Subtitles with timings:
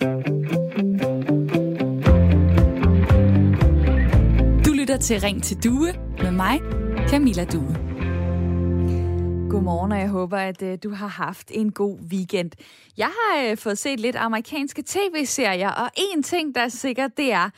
[0.00, 0.04] Du
[4.72, 6.60] lytter til Ring til Due med mig,
[7.08, 7.76] Camilla Due.
[9.50, 12.50] Godmorgen, og jeg håber, at øh, du har haft en god weekend.
[12.96, 17.32] Jeg har øh, fået set lidt amerikanske tv-serier, og en ting, der er sikkert, det
[17.32, 17.50] er,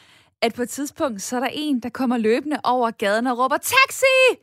[0.43, 3.57] at på et tidspunkt, så er der en, der kommer løbende over gaden og råber,
[3.57, 4.43] taxi!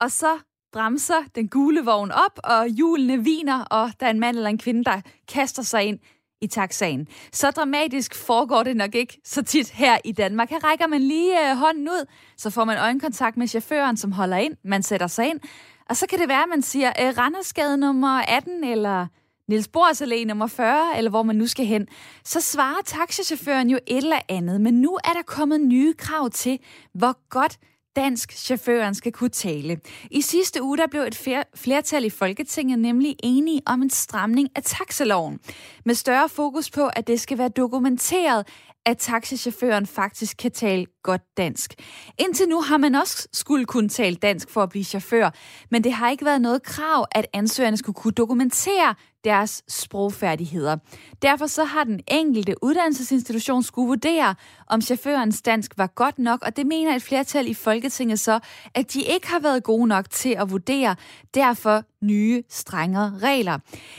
[0.00, 0.38] Og så
[0.72, 4.58] bremser den gule vogn op, og hjulene viner, og der er en mand eller en
[4.58, 5.98] kvinde, der kaster sig ind
[6.40, 7.08] i taxaen.
[7.32, 10.50] Så dramatisk foregår det nok ikke så tit her i Danmark.
[10.50, 14.36] Her rækker man lige øh, hånden ud, så får man øjenkontakt med chaufføren, som holder
[14.36, 14.56] ind.
[14.64, 15.40] Man sætter sig ind,
[15.88, 19.06] og så kan det være, at man siger øh, Randersgade nummer 18, eller
[19.48, 21.86] Niels Bohrs Allé nummer 40, eller hvor man nu skal hen.
[22.24, 26.58] Så svarer taxichaufføren jo et eller andet, men nu er der kommet nye krav til,
[26.94, 27.58] hvor godt
[27.96, 29.80] dansk chaufføren skal kunne tale.
[30.10, 34.62] I sidste uge der blev et flertal i Folketinget nemlig enige om en stramning af
[34.62, 35.38] taxaloven,
[35.84, 38.48] med større fokus på, at det skal være dokumenteret,
[38.86, 41.74] at taxichaufføren faktisk kan tale godt dansk.
[42.18, 45.30] Indtil nu har man også skulle kunne tale dansk for at blive chauffør,
[45.70, 50.76] men det har ikke været noget krav, at ansøgerne skulle kunne dokumentere deres sprogfærdigheder.
[51.22, 54.34] Derfor så har den enkelte uddannelsesinstitution skulle vurdere,
[54.66, 58.40] om chaufførens dansk var godt nok, og det mener et flertal i Folketinget så,
[58.74, 60.96] at de ikke har været gode nok til at vurdere,
[61.34, 63.58] derfor nye, strengere regler.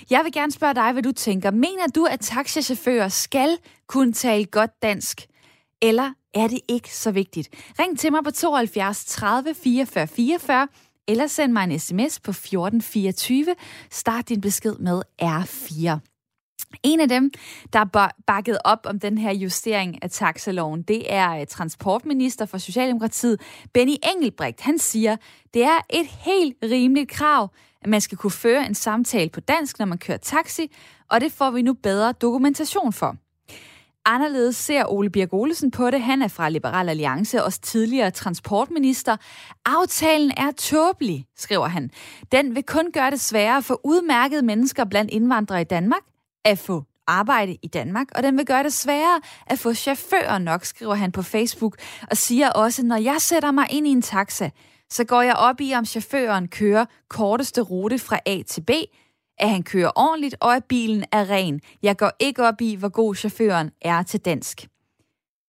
[0.09, 1.51] Jeg vil gerne spørge dig, hvad du tænker.
[1.51, 3.57] Mener du, at taxichauffører skal
[3.91, 5.27] kunne tale godt dansk?
[5.81, 7.49] Eller er det ikke så vigtigt?
[7.79, 10.67] Ring til mig på 72 30 44 44,
[11.07, 13.55] eller send mig en sms på 1424.
[13.91, 15.99] Start din besked med R4.
[16.83, 17.31] En af dem,
[17.73, 22.57] der er bakket op om den her justering af taxaloven, det er øh, transportminister for
[22.57, 23.41] Socialdemokratiet,
[23.73, 24.61] Benny Engelbrecht.
[24.61, 25.15] Han siger,
[25.53, 27.49] det er et helt rimeligt krav,
[27.81, 30.75] at man skal kunne føre en samtale på dansk, når man kører taxi,
[31.09, 33.17] og det får vi nu bedre dokumentation for.
[34.05, 36.01] Anderledes ser Ole Birk Olesen på det.
[36.01, 39.17] Han er fra Liberal Alliance, også tidligere transportminister.
[39.65, 41.91] Aftalen er tåbelig, skriver han.
[42.31, 46.01] Den vil kun gøre det sværere for udmærkede mennesker blandt indvandrere i Danmark
[46.45, 50.65] at få arbejde i Danmark, og den vil gøre det sværere at få chauffører nok,
[50.65, 51.77] skriver han på Facebook,
[52.11, 54.49] og siger også, når jeg sætter mig ind i en taxa,
[54.89, 58.69] så går jeg op i, om chaufføren kører korteste rute fra A til B,
[59.41, 61.61] at han kører ordentligt, og at bilen er ren.
[61.83, 64.67] Jeg går ikke op i, hvor god chaufføren er til dansk.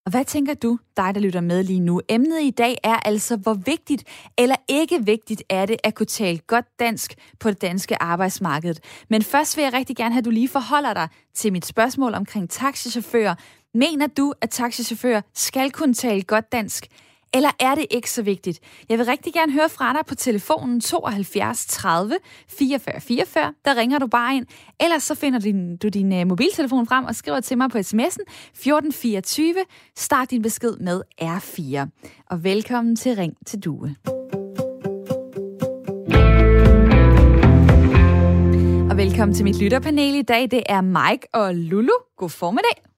[0.05, 2.01] Og hvad tænker du, dig der lytter med lige nu?
[2.09, 4.03] Emnet i dag er altså, hvor vigtigt
[4.37, 8.75] eller ikke vigtigt er det at kunne tale godt dansk på det danske arbejdsmarked.
[9.09, 12.13] Men først vil jeg rigtig gerne have, at du lige forholder dig til mit spørgsmål
[12.13, 13.35] omkring taxichauffører.
[13.73, 16.87] Mener du, at taxichauffører skal kunne tale godt dansk?
[17.33, 18.59] Eller er det ikke så vigtigt?
[18.89, 22.15] Jeg vil rigtig gerne høre fra dig på telefonen 72 30
[22.47, 23.53] 44 44.
[23.65, 24.45] Der ringer du bare ind.
[24.79, 28.23] Ellers så finder din, du din uh, mobiltelefon frem og skriver til mig på sms'en
[28.23, 29.55] 1424.
[29.95, 31.89] Start din besked med R4.
[32.29, 33.95] Og velkommen til Ring til Due.
[38.91, 40.51] Og velkommen til mit lytterpanel i dag.
[40.51, 41.93] Det er Mike og Lulu.
[42.17, 42.92] God formiddag.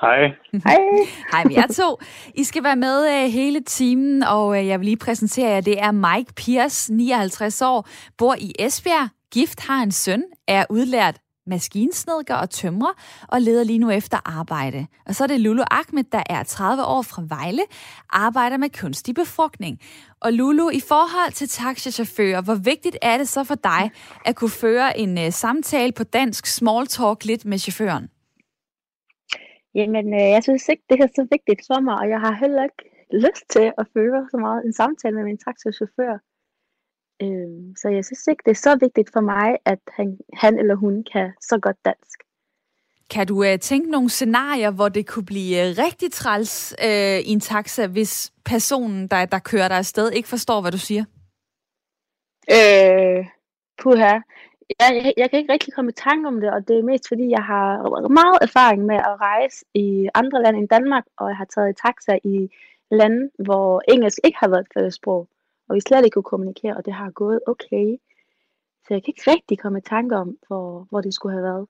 [0.00, 0.34] Hej.
[0.64, 0.78] Hej.
[1.32, 1.98] Hej med jer to.
[2.34, 5.60] I skal være med uh, hele timen, og uh, jeg vil lige præsentere jer.
[5.60, 7.88] Det er Mike Piers, 59 år,
[8.18, 11.16] bor i Esbjerg, gift, har en søn, er udlært
[11.46, 12.92] maskinsnedker og tømrer,
[13.28, 14.86] og leder lige nu efter arbejde.
[15.06, 17.62] Og så er det Lulu Ahmed, der er 30 år fra Vejle,
[18.10, 19.78] arbejder med kunstig befrugtning.
[20.20, 23.90] Og Lulu, i forhold til taxichauffører, hvor vigtigt er det så for dig
[24.24, 28.08] at kunne føre en uh, samtale på dansk small talk lidt med chaufføren?
[29.74, 32.62] Jamen, øh, jeg synes ikke, det er så vigtigt for mig, og jeg har heller
[32.62, 32.84] ikke
[33.24, 36.14] lyst til at føre så meget en samtale med min taxichauffør.
[37.22, 40.74] Øh, så jeg synes ikke, det er så vigtigt for mig, at han, han eller
[40.74, 42.18] hun kan så godt dansk.
[43.10, 47.32] Kan du uh, tænke nogle scenarier, hvor det kunne blive uh, rigtig træls uh, i
[47.32, 51.04] en taxa, hvis personen, der, der kører dig afsted, ikke forstår, hvad du siger?
[52.56, 53.26] Øh,
[53.82, 54.18] puha
[54.80, 57.30] jeg, jeg kan ikke rigtig komme i tanke om det, og det er mest fordi,
[57.30, 57.68] jeg har
[58.08, 61.80] meget erfaring med at rejse i andre lande end Danmark, og jeg har taget i
[61.86, 62.48] taxa i
[62.90, 65.28] lande, hvor engelsk ikke har været et fællessprog,
[65.68, 67.96] og vi slet ikke kunne kommunikere, og det har gået okay.
[68.84, 71.66] Så jeg kan ikke rigtig komme i tanke om, hvor, hvor det skulle have været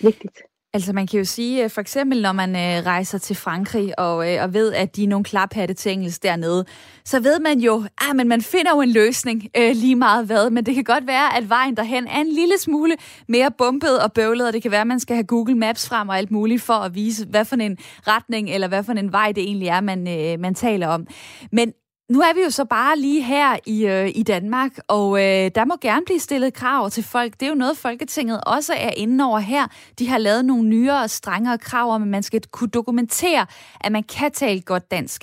[0.00, 0.42] vigtigt.
[0.74, 4.34] Altså man kan jo sige, øh, for eksempel når man øh, rejser til Frankrig og,
[4.34, 6.64] øh, og ved, at de er nogle klaphatte til engelsk dernede,
[7.04, 10.26] så ved man jo, at ah, men man finder jo en løsning øh, lige meget
[10.26, 12.96] hvad, men det kan godt være, at vejen derhen er en lille smule
[13.28, 16.08] mere bumpet og bøvlet, og det kan være, at man skal have Google Maps frem
[16.08, 19.32] og alt muligt for at vise, hvad for en retning eller hvad for en vej
[19.32, 21.06] det egentlig er, man, øh, man taler om.
[21.52, 21.72] Men
[22.12, 25.64] nu er vi jo så bare lige her i, øh, i Danmark, og øh, der
[25.64, 27.32] må gerne blive stillet krav til folk.
[27.32, 29.64] Det er jo noget, Folketinget også er inde over her.
[29.98, 33.46] De har lavet nogle nyere og strengere krav om, at man skal kunne dokumentere,
[33.84, 35.20] at man kan tale godt dansk.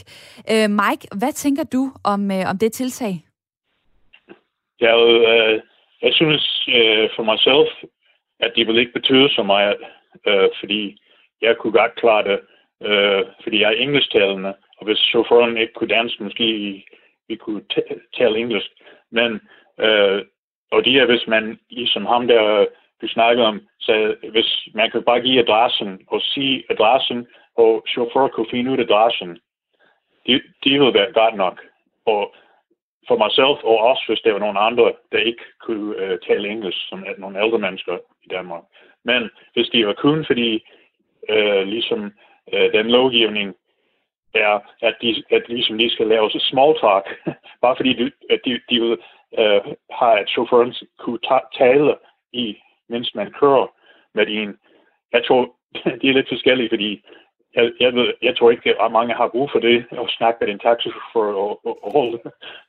[0.52, 3.14] Øh, Mike, hvad tænker du om, øh, om det tiltag?
[4.82, 5.62] Ja, øh,
[6.02, 7.90] jeg synes øh, for mig selv,
[8.40, 9.78] at det vil ikke betyde så meget,
[10.28, 11.02] øh, fordi
[11.42, 12.40] jeg kunne godt klare det,
[12.88, 16.46] øh, fordi jeg er engelsktalende, og hvis chaufføren ikke kunne dansk, måske
[17.28, 17.66] vi kunne
[18.18, 18.72] tale engelsk.
[19.12, 19.42] Men,
[19.80, 20.26] øh,
[20.72, 22.66] og det er, hvis man, ligesom ham der,
[23.02, 28.32] du snakkede om, så hvis man kan bare give adressen og sige adressen, og chaufføren
[28.32, 29.40] kunne finde ud af adressen,
[30.26, 31.62] det, det ville være godt nok.
[32.06, 32.36] Og
[33.08, 36.50] for mig selv, og også hvis der var nogle andre, der ikke kunne øh, tale
[36.50, 38.64] engelsk, som er nogle ældre mennesker i Danmark.
[39.04, 40.66] Men hvis de var kun fordi,
[41.30, 42.12] øh, ligesom
[42.54, 43.56] øh, den lovgivning
[44.36, 47.06] er, at de, at ligesom de skal lave small talk,
[47.64, 48.98] bare fordi de, at de, de uh,
[50.00, 51.96] have, at chaufføren kunne ta- tale
[52.34, 52.58] i,
[52.90, 53.68] mens man kører
[54.16, 54.58] med en.
[55.14, 55.42] Jeg tror,
[56.02, 57.02] de er lidt forskellige, fordi
[57.56, 60.50] jeg, jeg, ved, jeg tror ikke, at mange har brug for det, at snakke med
[60.54, 62.18] en taxichauffør og, og, og holde,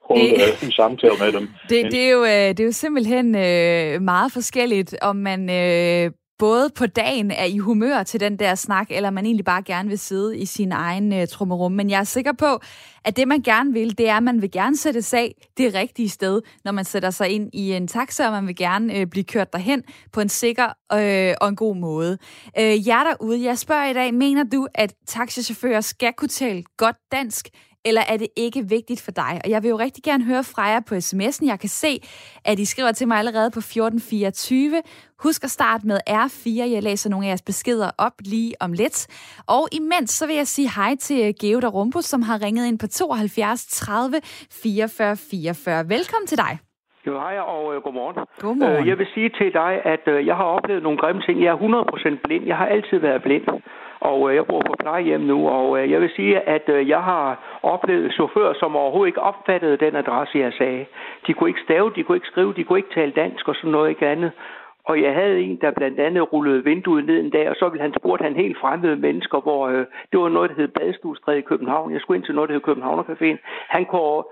[0.08, 1.48] holde det, øh, en samtale med dem.
[1.70, 6.10] Det, det, er jo, øh, det er jo simpelthen øh, meget forskelligt, om man øh,
[6.38, 9.88] både på dagen er i humør til den der snak, eller man egentlig bare gerne
[9.88, 11.72] vil sidde i sin egen øh, trummerum.
[11.72, 12.60] Men jeg er sikker på,
[13.04, 16.08] at det man gerne vil, det er, at man vil gerne sætte sag det rigtige
[16.08, 19.24] sted, når man sætter sig ind i en taxa, og man vil gerne øh, blive
[19.24, 22.18] kørt derhen på en sikker øh, og en god måde.
[22.58, 26.96] Øh, jer derude, jeg spørger i dag, mener du, at taxichauffører skal kunne tale godt
[27.12, 27.48] dansk,
[27.88, 29.32] eller er det ikke vigtigt for dig?
[29.44, 31.44] Og jeg vil jo rigtig gerne høre fra jer på sms'en.
[31.52, 31.92] Jeg kan se,
[32.50, 34.82] at I skriver til mig allerede på 1424.
[35.24, 36.72] Husk at starte med R4.
[36.74, 38.98] Jeg læser nogle af jeres beskeder op lige om lidt.
[39.56, 42.86] Og imens så vil jeg sige hej til Georg Rumpus, som har ringet ind på
[42.86, 44.20] 72 30
[44.62, 45.88] 44 44.
[45.88, 46.52] Velkommen til dig.
[47.06, 48.16] Jo, hej og øh, godmorgen.
[48.40, 48.82] Godmorgen.
[48.82, 51.36] Øh, jeg vil sige til dig, at øh, jeg har oplevet nogle grimme ting.
[51.44, 51.58] Jeg er
[52.16, 52.44] 100% blind.
[52.46, 53.44] Jeg har altid været blind
[54.10, 57.02] og øh, jeg bor på plejehjem nu, og øh, jeg vil sige, at øh, jeg
[57.02, 57.26] har
[57.62, 60.86] oplevet chauffører, som overhovedet ikke opfattede den adresse, jeg sagde.
[61.26, 63.70] De kunne ikke stave, de kunne ikke skrive, de kunne ikke tale dansk og sådan
[63.70, 64.32] noget ikke andet.
[64.90, 67.82] Og jeg havde en, der blandt andet rullede vinduet ned en dag, og så ville
[67.82, 71.48] han spurgte han helt fremmede mennesker, hvor øh, det var noget, der hed Badestuestræde i
[71.50, 71.92] København.
[71.92, 73.38] Jeg skulle ind til noget, der hed Københavnercaféen.
[73.68, 74.22] Han kunne,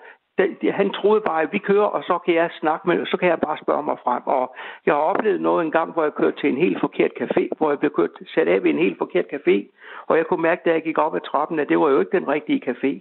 [0.73, 3.41] han troede bare, at vi kører, og så kan jeg snakke med, så kan jeg
[3.41, 4.23] bare spørge mig frem.
[4.27, 4.55] Og
[4.87, 7.71] jeg har oplevet noget en gang, hvor jeg kørte til en helt forkert café, hvor
[7.71, 9.57] jeg blev kørt, sat af ved en helt forkert café,
[10.07, 12.19] og jeg kunne mærke, da jeg gik op ad trappen, at det var jo ikke
[12.19, 12.93] den rigtige café.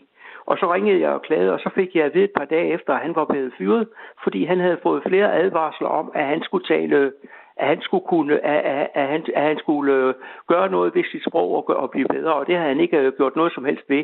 [0.45, 2.67] Og så ringede jeg og klagede, og så fik jeg at vide et par dage
[2.67, 3.87] efter, at han var blevet fyret,
[4.23, 7.11] fordi han havde fået flere advarsler om, at han skulle tale
[7.57, 10.13] at han skulle kunne, at, at, at, han, at han skulle øh,
[10.47, 13.13] gøre noget ved sit sprog og, og blive bedre, og det havde han ikke øh,
[13.17, 14.03] gjort noget som helst ved.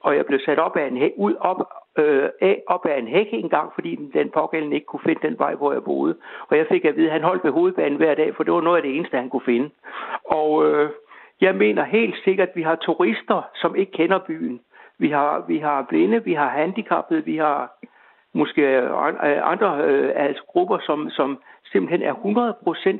[0.00, 1.60] Og jeg blev sat op af en, ud op,
[1.98, 5.28] øh, af, op ad en hæk en gang, fordi den, den pågældende ikke kunne finde
[5.28, 6.16] den vej, hvor jeg boede.
[6.48, 8.60] Og jeg fik at vide, at han holdt ved hovedbanen hver dag, for det var
[8.60, 9.70] noget af det eneste, han kunne finde.
[10.24, 10.90] Og øh,
[11.40, 14.60] jeg mener helt sikkert, at vi har turister, som ikke kender byen.
[14.98, 17.72] Vi har, vi har blinde, vi har handicappede, vi har
[18.32, 18.90] måske øh,
[19.50, 21.38] andre øh, altså grupper, som, som
[21.72, 22.14] simpelthen er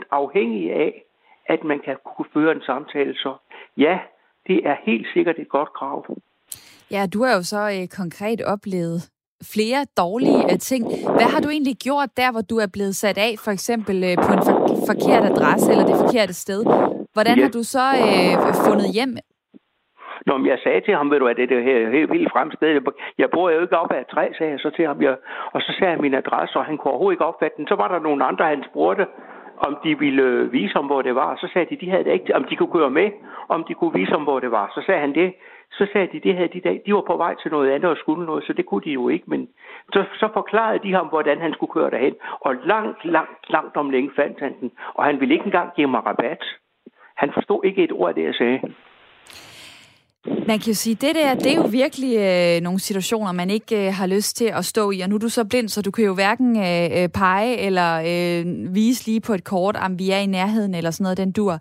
[0.03, 1.05] 100% afhængige af,
[1.47, 3.15] at man kan kunne føre en samtale.
[3.15, 3.35] Så
[3.77, 3.99] ja,
[4.47, 6.07] det er helt sikkert et godt krav.
[6.95, 8.99] Ja, du har jo så øh, konkret oplevet
[9.55, 10.83] flere dårlige øh, ting.
[11.17, 14.17] Hvad har du egentlig gjort der, hvor du er blevet sat af, for eksempel øh,
[14.27, 16.61] på en for- forkert adresse eller det forkerte sted?
[17.17, 17.43] Hvordan ja.
[17.45, 18.33] har du så øh,
[18.69, 19.13] fundet hjem?
[20.27, 22.49] Nå, men jeg sagde til ham, ved du, at det er her helt vildt frem
[22.57, 22.69] sted.
[23.23, 25.03] Jeg bor jo ikke op ad et træ, sagde jeg så til ham.
[25.03, 25.15] Jeg,
[25.55, 27.67] og så sagde han min adresse, og han kunne overhovedet ikke opfatte den.
[27.71, 29.05] Så var der nogle andre, han spurgte,
[29.67, 31.31] om de ville øh, vise ham, hvor det var.
[31.41, 33.09] Så sagde de, de havde det ikke, om de kunne køre med,
[33.55, 34.67] om de kunne vise ham, hvor det var.
[34.75, 35.29] Så sagde han det.
[35.79, 37.97] Så sagde de, det her de, dag, de var på vej til noget andet og
[37.97, 39.25] skulle noget, så det kunne de jo ikke.
[39.27, 39.49] Men
[39.93, 42.15] så, så forklarede de ham, hvordan han skulle køre derhen.
[42.41, 44.71] Og langt, langt, langt om længe fandt han den.
[44.95, 46.43] Og han ville ikke engang give mig rabat.
[47.17, 48.61] Han forstod ikke et ord af det, jeg sagde.
[50.27, 53.87] Man kan jo sige, det der, det er jo virkelig øh, nogle situationer, man ikke
[53.87, 55.01] øh, har lyst til at stå i.
[55.01, 57.91] Og nu er du så blind, så du kan jo hverken øh, øh pege eller
[57.99, 61.33] øh, vise lige på et kort, om vi er i nærheden eller sådan noget, den
[61.33, 61.53] dur.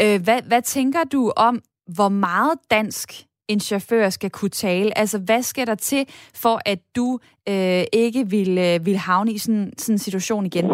[0.00, 1.60] Øh, hvad, hvad tænker du om,
[1.94, 3.12] hvor meget dansk
[3.48, 4.98] en chauffør skal kunne tale?
[4.98, 6.02] Altså, hvad skal der til,
[6.42, 10.66] for at du øh, ikke vil, øh, vil havne i sådan, sådan en situation igen?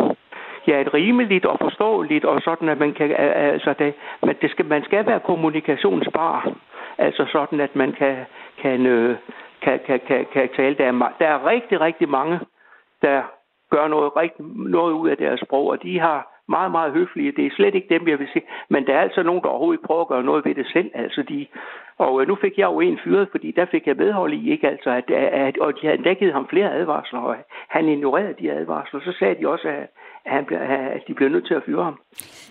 [0.69, 3.15] Ja, et rimeligt og forståeligt, og sådan, at man kan,
[3.55, 3.95] altså det,
[4.27, 6.53] man, det skal, man skal være kommunikationsbar.
[6.99, 8.17] Altså sådan, at man kan,
[8.63, 9.17] kan, øh,
[9.63, 10.77] kan, kan, kan, kan tale.
[10.77, 12.41] Der er, der er rigtig, rigtig mange,
[13.03, 13.23] der
[13.71, 14.45] gør noget, rigtig,
[14.77, 17.33] noget ud af deres sprog, og de har meget, meget høflige.
[17.37, 18.47] Det er slet ikke dem, jeg vil sige.
[18.69, 20.91] Men der er altså nogen, der overhovedet prøver at gøre noget ved det selv.
[20.95, 21.47] Altså de,
[22.05, 24.69] og øh, nu fik jeg jo en fyret, fordi der fik jeg medhold i, ikke?
[24.69, 25.11] Altså, at,
[25.47, 27.37] at, og de havde endda givet ham flere advarsler, og
[27.69, 29.01] han ignorerede de advarsler.
[29.01, 29.89] Så sagde de også, at,
[30.27, 30.45] han,
[30.97, 31.97] at de blev nødt til at fyre ham.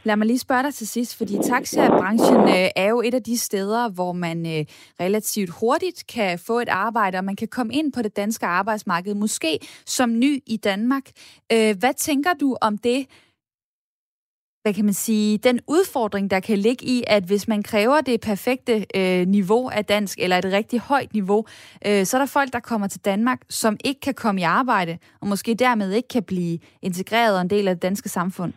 [0.04, 3.38] Lad mig lige spørge dig til sidst, fordi taxabranchen øh, er jo et af de
[3.38, 4.64] steder, hvor man øh,
[5.06, 9.14] relativt hurtigt kan få et arbejde, og man kan komme ind på det danske arbejdsmarked,
[9.16, 11.04] måske som ny i Danmark.
[11.82, 13.08] Hvad tænker du om det?
[14.64, 18.18] Hvad kan man sige, den udfordring, der kan ligge i, at hvis man kræver det
[18.30, 21.42] perfekte øh, niveau af dansk, eller et rigtig højt niveau,
[21.88, 24.98] øh, så er der folk, der kommer til Danmark, som ikke kan komme i arbejde,
[25.22, 28.54] og måske dermed ikke kan blive integreret og en del af det danske samfund.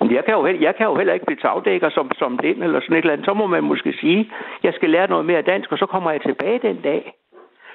[0.00, 2.80] Jeg kan, jo, heller, jeg kan jo heller ikke blive tagdækker som, som den eller
[2.80, 3.26] sådan et eller andet.
[3.26, 4.30] Så må man måske sige,
[4.62, 7.02] jeg skal lære noget mere dansk, og så kommer jeg tilbage den dag.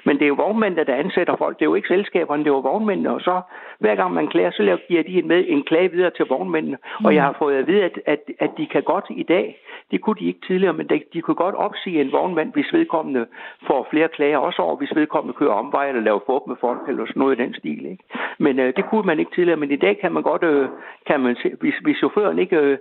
[0.04, 1.58] Men det er jo vognmændene, der ansætter folk.
[1.58, 3.10] Det er jo ikke selskaberne, det er jo vognmændene.
[3.10, 3.40] Og så
[3.78, 6.78] hver gang man klager, så giver de en, med, en klage videre til vognmændene.
[7.00, 7.04] Mm.
[7.06, 9.58] Og jeg har fået at vide, at, at, at de kan godt i dag,
[9.90, 13.26] det kunne de ikke tidligere, men de, de kunne godt opsige en vognmand, hvis vedkommende
[13.66, 17.06] får flere klager, også over, hvis vedkommende kører omvej eller laver fup med folk eller
[17.06, 17.86] sådan noget i den stil.
[17.86, 18.04] Ikke?
[18.38, 20.68] Men øh, det kunne man ikke tidligere, men i dag kan man godt, øh,
[21.06, 22.56] kan man se, hvis, hvis chaufføren ikke...
[22.56, 22.78] Øh,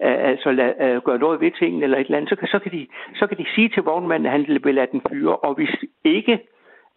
[0.00, 2.72] altså lad, uh, gøre noget ved tingene eller et eller andet, så kan, så kan,
[2.72, 5.74] de, så kan de sige til vognmanden, at han vil lade den fyre, og hvis
[6.04, 6.38] ikke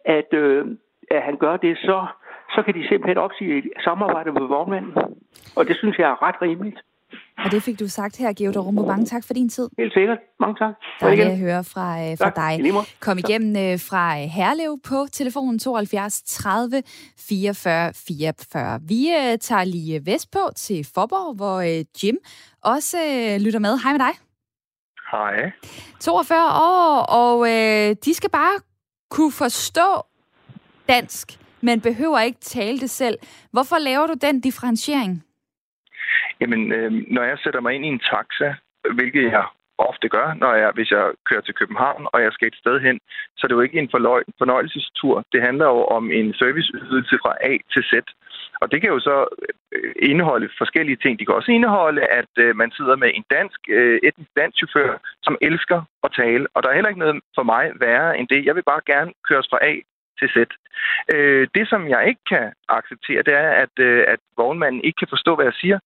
[0.05, 0.65] at, øh,
[1.11, 2.07] at han gør det, så,
[2.55, 4.93] så kan de simpelthen opsige et samarbejde med vognmanden.
[5.55, 6.79] Og det synes jeg er ret rimeligt.
[7.45, 8.85] Og det fik du sagt her, Georg Rumbo.
[8.85, 9.69] Mange tak for din tid.
[9.77, 10.17] Helt sikkert.
[10.39, 10.73] Mange tak.
[10.99, 12.73] Der vil jeg høre fra, øh, fra dig.
[12.99, 16.83] Kom igennem øh, fra Herlev på telefonen 72 30
[17.17, 18.79] 44 44.
[18.87, 21.61] Vi øh, tager lige vest på til Forborg, hvor
[22.03, 22.17] Jim
[22.63, 22.97] også
[23.45, 23.73] lytter med.
[23.83, 24.13] Hej med dig.
[25.11, 25.51] Hej.
[25.99, 28.68] 42 år, og øh, de skal bare
[29.09, 29.89] kunne forstå
[30.87, 31.27] dansk,
[31.61, 33.17] men behøver ikke tale det selv.
[33.51, 35.23] Hvorfor laver du den differentiering?
[36.41, 38.49] Jamen, øh, når jeg sætter mig ind i en taxa,
[38.93, 39.45] hvilket jeg
[39.77, 42.99] ofte gør, når jeg, hvis jeg kører til København, og jeg skal et sted hen,
[43.37, 43.93] så det er jo ikke en
[44.41, 45.23] fornøjelsestur.
[45.33, 47.93] Det handler jo om en serviceydelse fra A til Z.
[48.61, 49.17] Og det kan jo så
[49.75, 51.19] øh, indeholde forskellige ting.
[51.19, 54.91] Det kan også indeholde, at øh, man sidder med en dansk, øh, etnisk dansk chauffør,
[55.23, 56.47] som elsker at tale.
[56.53, 58.45] Og der er heller ikke noget for mig værre end det.
[58.45, 59.73] Jeg vil bare gerne køres fra A
[60.19, 60.37] til Z.
[61.13, 65.13] Øh, det, som jeg ikke kan acceptere, det er, at, øh, at vognmanden ikke kan
[65.15, 65.79] forstå, hvad jeg siger.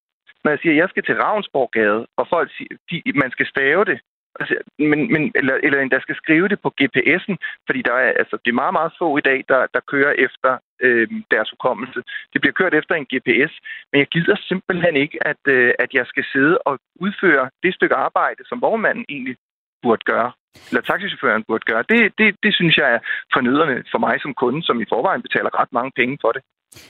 [0.44, 3.86] Når jeg siger, at jeg skal til Ravnsborggade, og folk siger, de, man skal stave
[3.86, 4.00] det,
[4.40, 7.36] Altså, men, men, eller, eller endda skal skrive det på GPS'en,
[7.68, 10.52] fordi der er, altså, det er meget, meget få i dag, der, der kører efter
[10.86, 12.00] øh, deres hukommelse.
[12.34, 13.54] Det bliver kørt efter en GPS,
[13.92, 17.96] men jeg gider simpelthen ikke, at, øh, at jeg skal sidde og udføre det stykke
[17.96, 19.36] arbejde, som vognmanden egentlig
[19.84, 20.32] burde gøre,
[20.70, 21.84] eller taxichaufføren burde gøre.
[21.90, 23.00] Det, det, det synes jeg er
[23.34, 26.42] fornøderne for mig som kunde, som i forvejen betaler ret mange penge for det.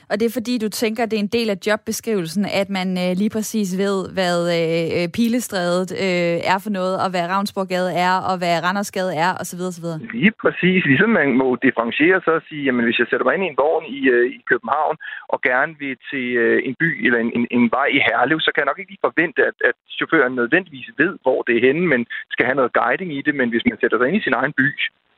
[0.10, 3.12] Og det er fordi, du tænker, det er en del af jobbeskrivelsen, at man øh,
[3.22, 8.16] lige præcis ved, hvad øh, øh, Pilestrædet øh, er for noget, og hvad Ravnsborggade er,
[8.30, 9.62] og hvad Randersgade er, osv.
[9.72, 9.88] osv.
[10.14, 10.80] Lige præcis.
[10.92, 13.60] Ligesom man må differentiere sig og sige, jamen hvis jeg sætter mig ind i en
[13.64, 14.96] vogn i, øh, i København,
[15.34, 18.50] og gerne vil til øh, en by eller en, en, en vej i Herlev, så
[18.52, 21.86] kan jeg nok ikke lige forvente, at, at chaufføren nødvendigvis ved, hvor det er henne,
[21.94, 22.02] men
[22.34, 23.36] skal have noget guiding i det.
[23.40, 24.68] Men hvis man sætter sig ind i sin egen by,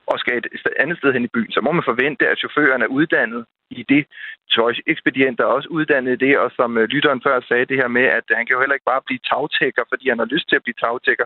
[0.08, 0.46] og skal et
[0.80, 4.04] andet sted hen i byen, så må man forvente, at chaufføren er uddannet i det.
[4.56, 8.06] Tøjekspedienter er også uddannet i det, og som øh, lytteren før sagde det her med,
[8.18, 10.64] at han kan jo heller ikke bare blive tagtækker, fordi han har lyst til at
[10.66, 11.26] blive tagtækker.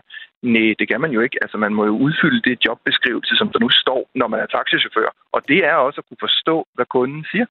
[0.54, 1.38] Nej, det kan man jo ikke.
[1.42, 5.10] Altså, man må jo udfylde det jobbeskrivelse, som der nu står, når man er taxichauffør.
[5.32, 7.46] Og det er også at kunne forstå, hvad kunden siger.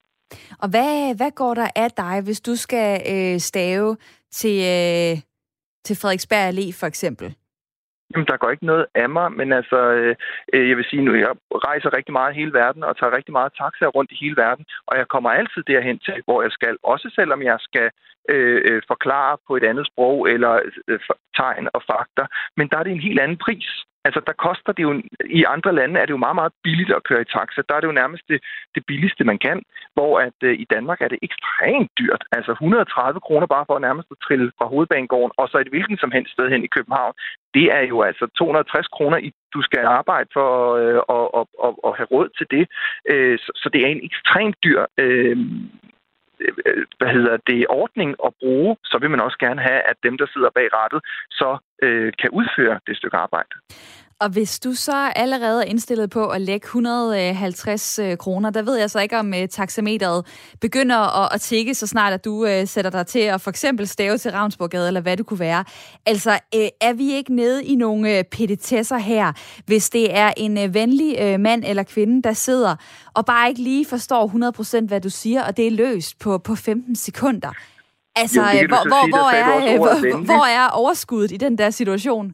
[0.64, 3.98] Og hvad, hvad går der af dig, hvis du skal øh, stave
[4.32, 5.14] til, øh,
[5.86, 7.36] til Frederiksberg Allé for eksempel?
[8.12, 10.16] Jamen, der går ikke noget af mig, men altså, øh,
[10.54, 11.32] øh, jeg vil sige nu, jeg
[11.70, 14.66] rejser rigtig meget i hele verden, og tager rigtig meget taxa rundt i hele verden,
[14.88, 17.89] og jeg kommer altid derhen til, hvor jeg skal, også selvom jeg skal
[18.30, 20.54] øh, øh forklare på et andet sprog, eller
[20.88, 21.00] øh,
[21.36, 22.24] tegn og fakta,
[22.58, 23.70] men der er det en helt anden pris.
[24.06, 24.91] Altså, der koster det jo...
[25.39, 27.62] I andre lande er det jo meget, meget billigt at køre i taxa.
[27.70, 28.39] Der er det jo nærmest det,
[28.75, 29.58] det billigste, man kan.
[29.94, 32.24] Hvor at øh, i Danmark er det ekstremt dyrt.
[32.32, 35.98] Altså 130 kroner bare for at nærmest at trille fra hovedbanegården, og så et hvilken
[35.98, 37.13] som helst sted hen i København.
[37.53, 41.72] Det er jo altså 260 kroner, i, du skal arbejde for øh, og, og, og,
[41.86, 42.63] og have råd til det.
[43.12, 45.38] Øh, så, så det er en ekstremt dyr øh,
[46.39, 50.17] Øh, hvad hedder det, ordning at bruge, så vil man også gerne have, at dem,
[50.17, 53.53] der sidder bag rattet, så øh, kan udføre det stykke arbejde.
[54.22, 58.78] Og hvis du så allerede er indstillet på at lægge 150 øh, kroner, der ved
[58.78, 60.26] jeg så ikke, om uh, taxameteret
[60.62, 63.88] begynder at, at tikke, så snart at du uh, sætter dig til at for eksempel
[63.88, 65.64] stave til Ravnsborgade, eller hvad det kunne være.
[66.06, 66.40] Altså,
[66.82, 69.34] er vi ikke nede i nogle petitesser her,
[69.66, 72.76] hvis det er en venlig mand eller kvinde, der sidder
[73.14, 76.56] og bare ikke lige forstår 100% hvad du siger, og det er løst på, på
[76.56, 77.52] 15 sekunder?
[78.16, 82.34] Altså, jo, hvor, hvor, sige, hvor, er, hvor, hvor er overskuddet i den der situation?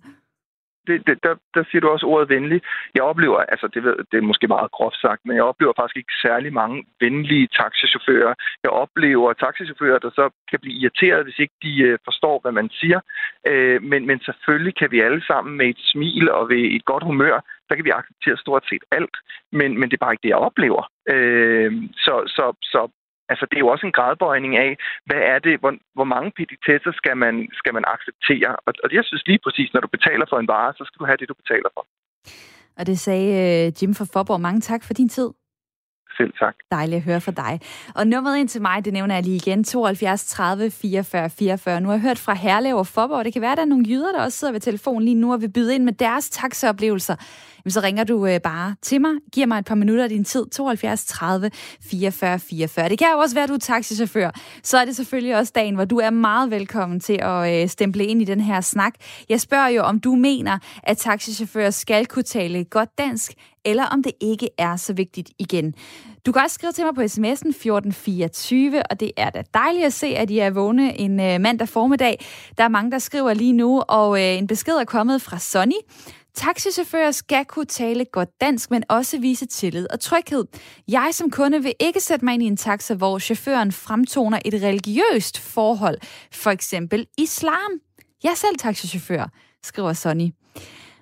[0.87, 2.61] Det, det, der, der siger du også ordet venlig.
[2.95, 5.97] Jeg oplever, altså det, ved, det er måske meget groft sagt, men jeg oplever faktisk
[5.97, 8.33] ikke særlig mange venlige taxichauffører.
[8.63, 12.69] Jeg oplever taxichauffører, der så kan blive irriteret, hvis ikke de øh, forstår, hvad man
[12.69, 12.99] siger.
[13.47, 17.03] Øh, men, men selvfølgelig kan vi alle sammen med et smil og ved et godt
[17.03, 17.37] humør,
[17.69, 19.15] der kan vi acceptere stort set alt.
[19.51, 20.83] Men, men det er bare ikke det, jeg oplever.
[21.13, 21.71] Øh,
[22.05, 22.81] så, så, så
[23.31, 24.71] Altså, det er jo også en gradbøjning af,
[25.09, 28.51] hvad er det, hvor, hvor mange petitesser skal man, skal man acceptere.
[28.65, 31.05] Og, og jeg synes lige præcis, når du betaler for en vare, så skal du
[31.09, 31.83] have det, du betaler for.
[32.79, 34.41] Og det sagde øh, Jim fra Forborg.
[34.41, 35.29] Mange tak for din tid.
[36.17, 36.55] Selv tak.
[36.71, 37.59] Dejligt at høre fra dig.
[37.95, 41.81] Og nummeret ind til mig, det nævner jeg lige igen, 72 30 44 44.
[41.81, 43.25] Nu har jeg hørt fra Herlev og Forborg.
[43.25, 45.33] Det kan være, at der er nogle jyder, der også sidder ved telefonen lige nu
[45.33, 47.15] og vil byde ind med deres taxaoplevelser.
[47.67, 50.45] Så ringer du øh, bare til mig, giver mig et par minutter af din tid,
[50.45, 52.89] 72 30 44 44.
[52.89, 54.31] Det kan jo også være, at du er taxichauffør.
[54.63, 58.05] Så er det selvfølgelig også dagen, hvor du er meget velkommen til at øh, stemple
[58.05, 58.93] ind i den her snak.
[59.29, 63.33] Jeg spørger jo, om du mener, at taxichauffører skal kunne tale godt dansk,
[63.65, 65.73] eller om det ikke er så vigtigt igen.
[66.25, 69.93] Du kan også skrive til mig på sms'en 1424, og det er da dejligt at
[69.93, 72.25] se, at I er vågne en øh, mandag formiddag.
[72.57, 75.81] Der er mange, der skriver lige nu, og øh, en besked er kommet fra Sonny.
[76.35, 80.45] Taxichauffører skal kunne tale godt dansk, men også vise tillid og tryghed.
[80.87, 84.53] Jeg som kunde vil ikke sætte mig ind i en taxa, hvor chaufføren fremtoner et
[84.53, 85.97] religiøst forhold,
[86.31, 87.71] for eksempel islam.
[88.23, 89.29] Jeg er selv taxichauffør,
[89.63, 90.29] skriver Sonny.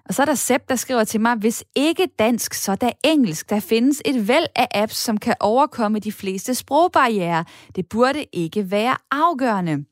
[0.06, 3.50] Og så er der Sepp, der skriver til mig, hvis ikke dansk, så der engelsk.
[3.50, 7.46] Der findes et væld af apps, som kan overkomme de fleste sprogbarriere.
[7.76, 9.86] Det burde ikke være afgørende.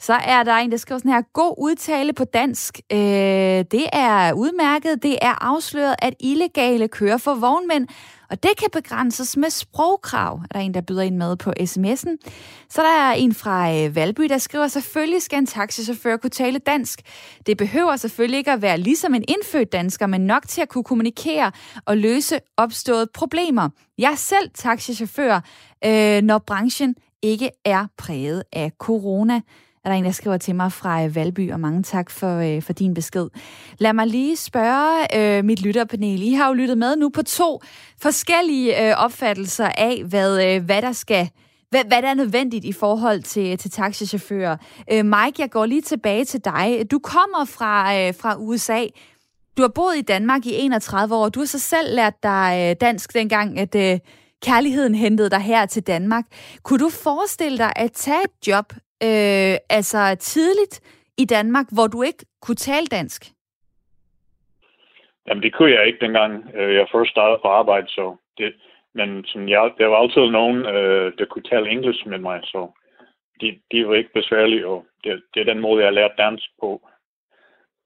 [0.00, 2.80] Så er der en, der skriver sådan her, god udtale på dansk.
[2.92, 2.98] Øh,
[3.70, 5.02] det er udmærket.
[5.02, 7.86] Det er afsløret, at illegale kører for vognmænd,
[8.32, 12.16] og det kan begrænses med sprogkrav, er der en, der byder ind med på sms'en.
[12.70, 16.58] Så der er en fra øh, Valby, der skriver, selvfølgelig skal en taxichauffør kunne tale
[16.58, 17.00] dansk.
[17.46, 20.84] Det behøver selvfølgelig ikke at være ligesom en indfødt dansker, men nok til at kunne
[20.84, 21.52] kommunikere
[21.86, 23.68] og løse opståede problemer.
[23.98, 25.40] Jeg er selv taxichauffør,
[25.84, 29.40] øh, når branchen ikke er præget af corona
[29.84, 32.62] er der en, der skriver til mig fra øh, Valby, og mange tak for, øh,
[32.62, 33.28] for din besked.
[33.78, 36.22] Lad mig lige spørge øh, mit lytterpanel.
[36.22, 37.60] I har jo lyttet med nu på to
[38.02, 41.30] forskellige øh, opfattelser af, hvad, øh, hvad der skal
[41.70, 44.56] hvad, hvad der er nødvendigt i forhold til, til taxichauffører.
[44.92, 46.86] Øh, Mike, jeg går lige tilbage til dig.
[46.90, 48.86] Du kommer fra, øh, fra USA.
[49.56, 51.28] Du har boet i Danmark i 31 år.
[51.28, 53.98] Du har så selv lært dig øh, dansk dengang, at øh,
[54.42, 56.24] kærligheden hentede dig her til Danmark.
[56.62, 58.72] Kunne du forestille dig at tage et job
[59.06, 60.74] øh, altså tidligt
[61.18, 63.22] i Danmark, hvor du ikke kunne tale dansk?
[65.26, 68.54] Jamen, det kunne jeg ikke dengang, øh, jeg først startede på arbejde, så det,
[68.94, 72.70] men som jeg, der var altid nogen, øh, der kunne tale engelsk med mig, så
[73.40, 76.48] de, de var ikke besværlige, og det, det er den måde, jeg har lært dansk
[76.60, 76.88] på.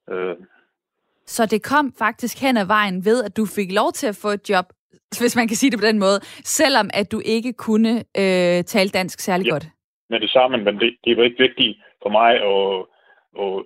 [0.09, 0.35] Øh.
[1.25, 4.29] Så det kom faktisk hen ad vejen ved, at du fik lov til at få
[4.29, 4.65] et job,
[5.19, 8.89] hvis man kan sige det på den måde, selvom at du ikke kunne øh, tale
[8.89, 9.51] dansk særlig ja.
[9.51, 9.67] godt?
[10.09, 12.85] Med det samme, men det, det var ikke vigtigt for mig at,
[13.43, 13.63] at,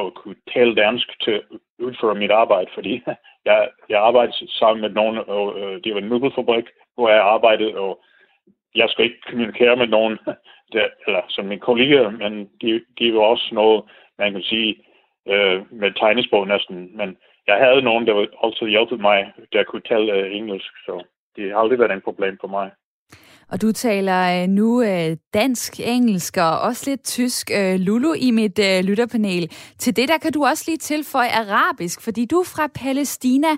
[0.00, 1.42] at kunne tale dansk til at
[1.78, 3.02] udføre mit arbejde, fordi
[3.48, 7.76] jeg, jeg arbejdede sammen med nogen, og øh, det var en møbelfabrik, hvor jeg arbejdede,
[7.76, 8.04] og
[8.74, 10.18] jeg skal ikke kommunikere med nogen,
[10.72, 13.84] der, eller som min kollega, men det de var også noget,
[14.18, 14.84] man kan sige,
[15.28, 16.96] øh, med tegnesprog næsten.
[16.96, 21.04] Men jeg havde nogen, der altid hjulpet mig, der kunne tale øh, engelsk, så
[21.36, 22.70] det har aldrig været et problem for mig.
[23.50, 27.50] Og du taler øh, nu øh, dansk, engelsk og også lidt tysk.
[27.54, 29.50] Øh, Lulu i mit lytterpanel.
[29.78, 33.48] Til det der kan du også lige tilføje arabisk, fordi du er fra Palæstina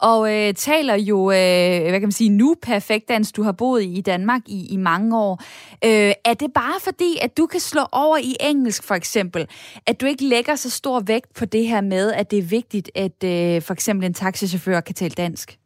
[0.00, 3.36] og øh, taler jo, øh, hvad kan man sige, nu perfekt dansk.
[3.36, 5.42] Du har boet i Danmark i, i mange år.
[5.84, 9.46] Øh, er det bare fordi, at du kan slå over i engelsk for eksempel,
[9.86, 12.90] at du ikke lægger så stor vægt på det her med, at det er vigtigt,
[12.94, 15.59] at øh, for eksempel en taxichauffør kan tale dansk?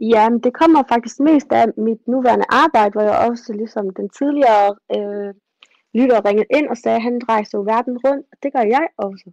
[0.00, 4.08] Ja, men det kommer faktisk mest af mit nuværende arbejde, hvor jeg også ligesom den
[4.08, 5.34] tidligere øh,
[5.94, 8.86] lytter ringede ind og sagde, at han rejser jo verden rundt, og det gør jeg
[8.96, 9.30] også.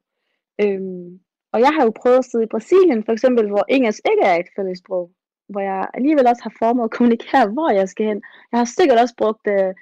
[0.61, 1.19] Øhm,
[1.53, 4.35] og jeg har jo prøvet at sidde i Brasilien, for eksempel, hvor engelsk ikke er
[4.35, 5.11] et fælles sprog,
[5.49, 8.21] hvor jeg alligevel også har formet at kommunikere, hvor jeg skal hen.
[8.51, 9.73] Jeg har sikkert også brugt, øh,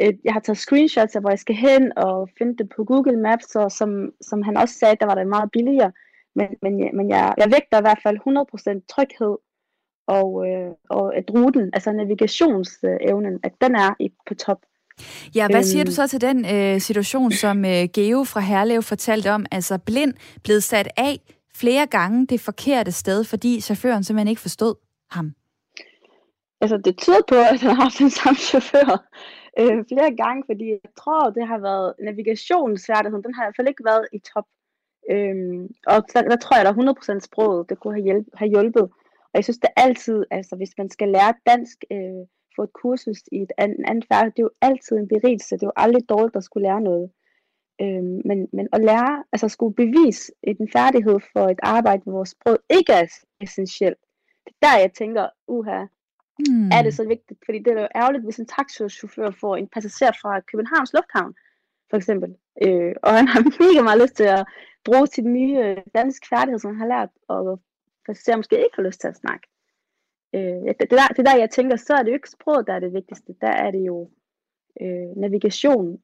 [0.00, 3.16] et, jeg har taget screenshots af, hvor jeg skal hen, og finde det på Google
[3.16, 5.92] Maps, og som, som han også sagde, der var det meget billigere.
[6.34, 8.16] Men, men, men jeg, jeg vægter i hvert fald
[8.80, 9.36] 100% tryghed
[10.06, 14.58] og, øh, og at ruten, altså navigationsevnen, at den er i, på top.
[15.34, 15.94] Ja, hvad siger du øhm.
[15.94, 20.62] så til den øh, situation, som øh, Geo fra Herlev fortalte om, altså blind blevet
[20.62, 21.20] sat af
[21.54, 24.74] flere gange det forkerte sted, fordi chaufføren simpelthen ikke forstod
[25.10, 25.34] ham?
[26.62, 28.90] altså det tyder på, at han har haft den samme chauffør
[29.60, 33.72] øh, flere gange, fordi jeg tror, det har været navigationsfærdigheden, den har i hvert fald
[33.72, 34.46] ikke været i top.
[35.12, 35.62] Øhm,
[35.92, 38.86] og der, der tror jeg, der er 100% sproget, det kunne have, hjælp, have hjulpet.
[39.32, 42.22] Og jeg synes, det er altid, altså hvis man skal lære dansk, øh,
[42.56, 45.62] få et kursus i et andet, andet færd, det er jo altid en berigelse, det
[45.62, 47.10] er jo aldrig dårligt at skulle lære noget.
[47.82, 52.24] Øhm, men, men at lære, altså at skulle bevise en færdighed for et arbejde, hvor
[52.24, 53.06] sproget ikke er
[53.40, 53.98] essentielt,
[54.44, 55.80] det er der, jeg tænker, uha,
[56.48, 56.70] mm.
[56.76, 57.40] er det så vigtigt?
[57.44, 61.34] Fordi det er jo ærgerligt, hvis en taxichauffør får en passager fra Københavns Lufthavn,
[61.90, 62.30] for eksempel,
[62.62, 64.46] øh, og han har mega meget lyst til at
[64.84, 67.60] bruge sit nye øh, dansk færdighed, som han har lært, og
[68.06, 69.46] passagerer måske ikke har lyst til at snakke.
[70.34, 70.40] Øh,
[70.78, 72.80] det, det, der, det der, jeg tænker, så er det jo ikke sproget, der er
[72.80, 73.34] det vigtigste.
[73.40, 74.10] Der er det jo
[74.80, 75.98] øh, navigation.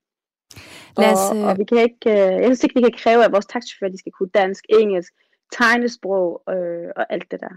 [0.98, 3.24] Lad os, og, og øh, vi kan ikke, øh, jeg synes ikke, vi kan kræve,
[3.24, 5.12] at vores taxichauffører de skal kunne dansk, engelsk,
[5.52, 7.54] tegnesprog øh, og alt det der.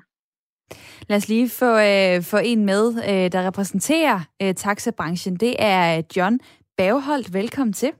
[1.07, 5.35] Lad os lige få, øh, få en med, øh, der repræsenterer øh, taxabranchen.
[5.35, 6.39] Det er John
[6.77, 7.33] Bagholdt.
[7.33, 7.91] Velkommen til.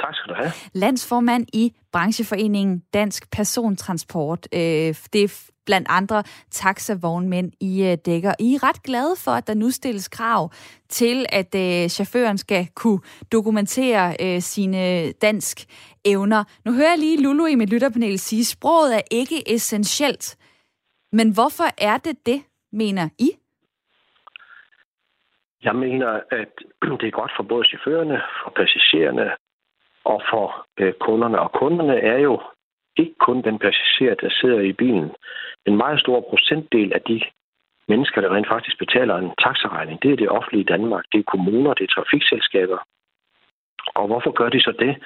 [0.00, 0.52] Tak skal du have.
[0.72, 4.48] Landsformand i brancheforeningen Dansk Persontransport.
[4.54, 4.60] Øh,
[5.12, 8.34] det er blandt andre taxavognmænd i øh, dækker.
[8.40, 10.50] I er ret glade for, at der nu stilles krav
[10.88, 13.00] til, at øh, chaufføren skal kunne
[13.32, 15.56] dokumentere sine dansk
[16.04, 16.44] evner.
[16.64, 20.36] Nu hører jeg lige Lulu i mit lytterpanel sige, at sproget er ikke essentielt.
[21.12, 23.30] Men hvorfor er det det, mener I?
[25.62, 26.52] Jeg mener, at
[27.00, 29.30] det er godt for både chaufførerne, for passagererne
[30.04, 31.40] og for øh, kunderne.
[31.40, 32.40] Og kunderne er jo
[32.96, 35.10] ikke kun den passager, der sidder i bilen.
[35.66, 37.22] En meget stor procentdel af de
[37.88, 41.04] mennesker, der rent faktisk betaler en taxaregning, det er det offentlige Danmark.
[41.12, 42.78] Det er kommuner, det er trafikselskaber.
[43.94, 44.96] Og hvorfor gør de så det?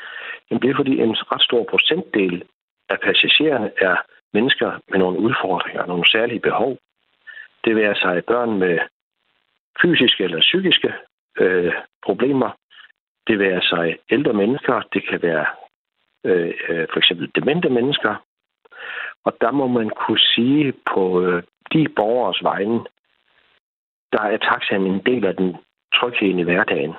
[0.50, 2.44] Jamen, det er fordi en ret stor procentdel
[2.88, 3.96] af passagererne er
[4.32, 6.78] mennesker med nogle udfordringer, nogle særlige behov.
[7.64, 8.78] Det vil sig børn med
[9.82, 10.92] fysiske eller psykiske
[11.40, 11.72] øh,
[12.04, 12.50] problemer.
[13.28, 14.82] Det vil sig ældre mennesker.
[14.92, 15.46] Det kan være
[16.24, 18.14] øh, øh, for eksempel demente mennesker.
[19.24, 22.80] Og der må man kunne sige på øh, de borgers vegne,
[24.12, 25.56] der er taxaen en del af den
[25.94, 26.94] tryghed i hverdagen.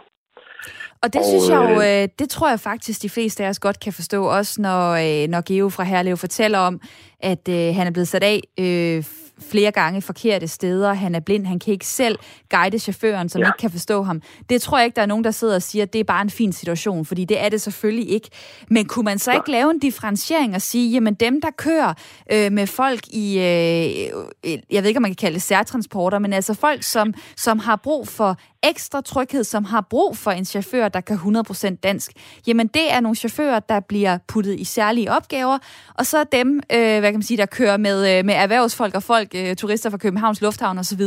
[1.03, 3.59] Og det og, synes jeg jo, øh, det tror jeg faktisk, de fleste af os
[3.59, 6.81] godt kan forstå, også når, øh, når Geo fra Herlev fortæller om,
[7.19, 9.03] at øh, han er blevet sat af øh,
[9.41, 10.93] flere gange forkerte steder.
[10.93, 13.47] Han er blind, han kan ikke selv guide chaufføren, som ja.
[13.47, 14.21] ikke kan forstå ham.
[14.49, 16.21] Det tror jeg ikke, der er nogen, der sidder og siger, at det er bare
[16.21, 18.29] en fin situation, fordi det er det selvfølgelig ikke.
[18.69, 19.37] Men kunne man så ja.
[19.37, 21.93] ikke lave en differentiering og sige, jamen dem, der kører
[22.31, 26.33] øh, med folk i, øh, jeg ved ikke, om man kan kalde det særtransporter, men
[26.33, 30.89] altså folk, som, som har brug for ekstra tryghed, som har brug for en chauffør,
[30.89, 32.11] der kan 100% dansk,
[32.47, 35.57] jamen det er nogle chauffører, der bliver puttet i særlige opgaver,
[35.99, 39.03] og så dem, øh, hvad kan man sige, der kører med, øh, med erhvervsfolk og
[39.03, 41.03] folk, øh, turister fra Københavns Lufthavn osv.,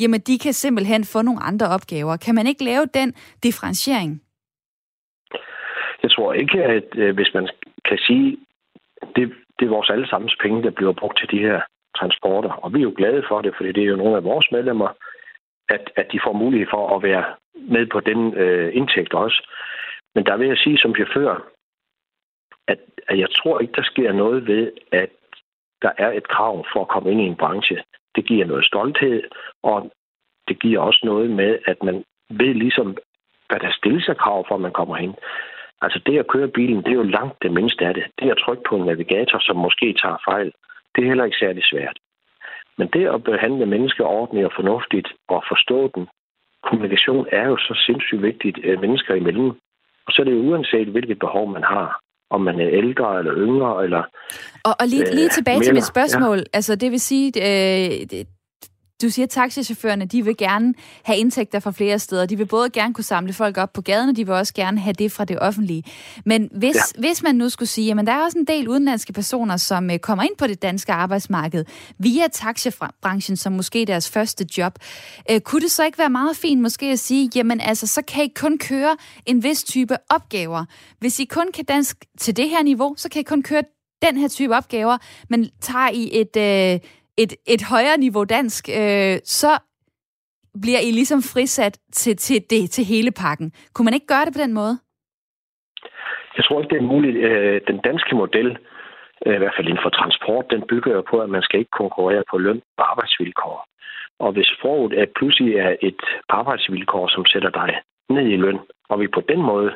[0.00, 2.16] jamen de kan simpelthen få nogle andre opgaver.
[2.16, 3.08] Kan man ikke lave den
[3.42, 4.22] differentiering?
[6.02, 7.48] Jeg tror ikke, at øh, hvis man
[7.88, 8.36] kan sige,
[9.16, 9.24] det,
[9.58, 11.60] det er vores allesammens penge, der bliver brugt til de her
[11.98, 12.50] transporter.
[12.50, 14.88] Og vi er jo glade for det, fordi det er jo nogle af vores medlemmer,
[15.68, 19.48] at, at de får mulighed for at være med på den øh, indtægt også.
[20.14, 21.48] Men der vil jeg sige som chauffør,
[22.66, 22.78] at,
[23.08, 25.10] at jeg tror ikke, der sker noget ved, at
[25.82, 27.82] der er et krav for at komme ind i en branche.
[28.16, 29.22] Det giver noget stolthed,
[29.62, 29.92] og
[30.48, 32.96] det giver også noget med, at man ved ligesom,
[33.48, 35.14] hvad der stilles af krav for, at man kommer ind.
[35.80, 38.04] Altså det at køre bilen, det er jo langt det mindste af det.
[38.18, 40.52] Det at trykke på en navigator, som måske tager fejl,
[40.94, 41.98] det er heller ikke særlig svært.
[42.78, 46.08] Men det at behandle mennesker ordentligt og fornuftigt og forstå den,
[46.68, 49.48] kommunikation er jo så sindssygt vigtigt øh, mennesker imellem.
[50.06, 53.34] Og så er det jo uanset, hvilket behov man har om man er ældre eller
[53.36, 53.84] yngre.
[53.84, 54.02] Eller,
[54.64, 56.38] og, og lige, lige tilbage øh, til mit spørgsmål.
[56.38, 56.44] Ja.
[56.52, 57.90] Altså, det vil sige, øh,
[59.02, 62.26] du siger, at taxichaufførerne de vil gerne have indtægter fra flere steder.
[62.26, 64.80] De vil både gerne kunne samle folk op på gaden, og de vil også gerne
[64.80, 65.84] have det fra det offentlige.
[66.24, 67.00] Men hvis, ja.
[67.00, 69.98] hvis man nu skulle sige, at der er også en del udenlandske personer, som øh,
[69.98, 71.64] kommer ind på det danske arbejdsmarked
[71.98, 74.78] via taxibranchen som måske deres første job,
[75.30, 78.24] øh, kunne det så ikke være meget fint måske at sige, jamen altså, så kan
[78.24, 80.64] I kun køre en vis type opgaver.
[80.98, 83.62] Hvis I kun kan dansk til det her niveau, så kan I kun køre
[84.02, 86.80] den her type opgaver, men tager I et, øh,
[87.22, 89.52] et, et højere niveau dansk, øh, så
[90.62, 93.52] bliver I ligesom frisat til, til, det, til hele pakken.
[93.74, 94.74] Kunne man ikke gøre det på den måde?
[96.36, 97.16] Jeg tror ikke, det er muligt.
[97.16, 98.48] Øh, den danske model,
[99.26, 101.78] øh, i hvert fald inden for transport, den bygger jo på, at man skal ikke
[101.82, 103.66] konkurrere på løn og arbejdsvilkår.
[104.18, 107.70] Og hvis forud er pludselig er et arbejdsvilkår, som sætter dig
[108.10, 109.70] ned i løn, og vi på den måde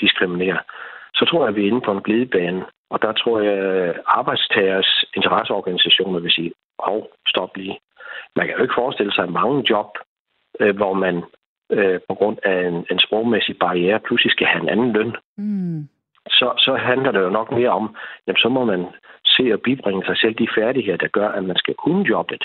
[0.00, 0.58] diskriminerer,
[1.14, 2.64] så tror jeg, at vi er inde på en glidebane.
[2.90, 7.78] Og der tror jeg, at arbejdstagers interesseorganisationer vil sige, hov, stop lige.
[8.36, 9.90] man kan jo ikke forestille sig mange job,
[10.60, 11.24] øh, hvor man
[11.72, 15.16] øh, på grund af en, en sprogmæssig barriere pludselig skal have en anden løn.
[15.36, 15.88] Mm.
[16.26, 18.86] Så, så handler det jo nok mere om, jamen, så må man
[19.26, 22.44] se og bibringe sig selv de færdigheder, der gør, at man skal kunne jobbet.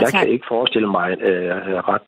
[0.00, 1.56] Jeg kan ikke forestille mig øh,
[1.90, 2.02] ret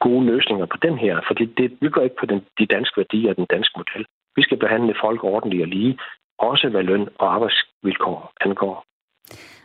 [0.00, 3.30] gode løsninger på den her, for det, det bygger ikke på den, de danske værdier
[3.30, 4.06] og den danske model.
[4.36, 5.98] Vi skal behandle folk ordentligt og lige,
[6.38, 8.84] også hvad løn og arbejdsvilkår angår.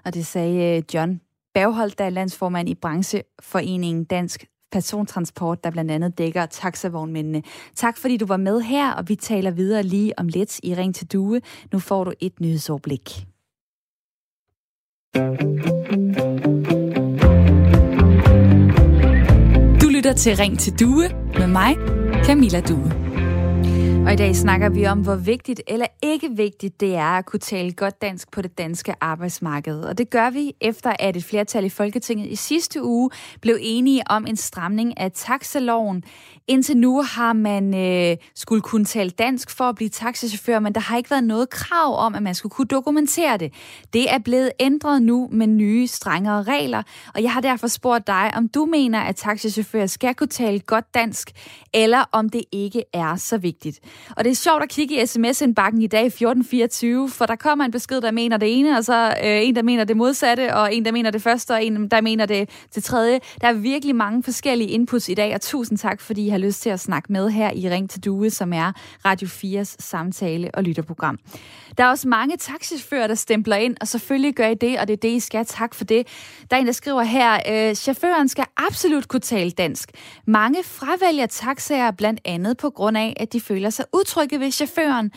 [0.06, 1.22] Og det sagde øh, John
[1.54, 7.44] Bagholdt, der er landsformand i brancheforeningen Dansk Persontransport, der blandt andet dækker taxavognmændene.
[7.76, 10.96] Tak fordi du var med her, og vi taler videre lige om lidt i Ring
[10.96, 11.42] til Due.
[11.74, 13.10] Nu får du et nyhedsoverblik.
[19.82, 21.10] Du lytter til Ring til Due
[21.40, 21.76] med mig,
[22.26, 23.01] Camilla Due.
[24.06, 27.40] Og i dag snakker vi om, hvor vigtigt eller ikke vigtigt det er at kunne
[27.40, 29.82] tale godt dansk på det danske arbejdsmarked.
[29.82, 33.10] Og det gør vi efter, at et flertal i Folketinget i sidste uge
[33.42, 36.04] blev enige om en stramning af taxaloven.
[36.52, 40.80] Indtil nu har man øh, skulle kunne tale dansk for at blive taxichauffør, men der
[40.80, 43.54] har ikke været noget krav om, at man skulle kunne dokumentere det.
[43.94, 46.84] Det er blevet ændret nu med nye, strengere regler,
[47.16, 50.94] og jeg har derfor spurgt dig, om du mener, at taxichauffører skal kunne tale godt
[50.94, 51.32] dansk,
[51.74, 53.80] eller om det ikke er så vigtigt.
[54.18, 57.72] Og det er sjovt at kigge i sms-indbakken i dag 1424, for der kommer en
[57.72, 60.86] besked, der mener det ene, og så øh, en, der mener det modsatte, og en,
[60.86, 63.20] der mener det første, og en, der mener det til tredje.
[63.42, 66.62] Der er virkelig mange forskellige inputs i dag, og tusind tak, fordi I har lyst
[66.62, 68.72] til at snakke med her i Ring til Due, som er
[69.06, 71.20] Radio 4's samtale- og lytterprogram.
[71.78, 74.94] Der er også mange taxichauffører, der stempler ind, og selvfølgelig gør I det, og det
[74.94, 75.46] er det, I skal.
[75.46, 76.08] Tak for det.
[76.52, 79.92] Der er en, der skriver her, øh, chaufføren skal absolut kunne tale dansk.
[80.28, 85.12] Mange fravælger taxaer blandt andet på grund af, at de føler sig utrygge ved chaufføren.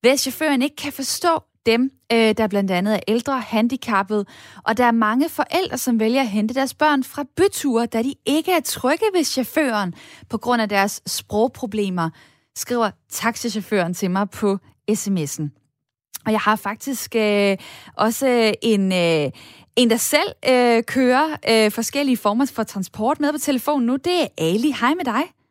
[0.00, 4.24] Hvis chaufføren ikke kan forstå dem, øh, der blandt andet er ældre, handicappede,
[4.64, 8.14] og der er mange forældre, som vælger at hente deres børn fra byture, da de
[8.26, 9.94] ikke er trygge ved chaufføren
[10.28, 12.10] på grund af deres sprogproblemer,
[12.56, 14.58] skriver taxichaufføren til mig på
[14.90, 15.48] sms'en.
[16.26, 17.56] Og jeg har faktisk øh,
[17.96, 19.30] også en, øh,
[19.76, 23.96] en, der selv øh, kører øh, forskellige former for transport med på telefonen nu.
[23.96, 24.74] Det er Ali.
[24.80, 25.41] Hej med dig.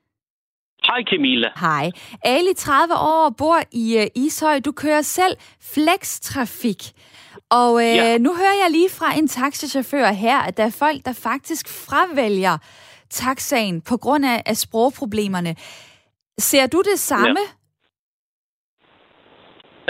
[0.88, 1.50] Hej Camilla.
[1.60, 1.92] Hej.
[2.24, 4.60] Ali, 30 år, bor i øh, Ishøj.
[4.60, 5.36] Du kører selv
[5.74, 6.82] flextrafik.
[7.60, 8.18] Og øh, ja.
[8.18, 12.58] nu hører jeg lige fra en taxichauffør her, at der er folk, der faktisk fravælger
[13.10, 15.56] taxaen på grund af, af sprogproblemerne.
[16.38, 17.40] Ser du det samme?
[17.40, 17.62] Ja.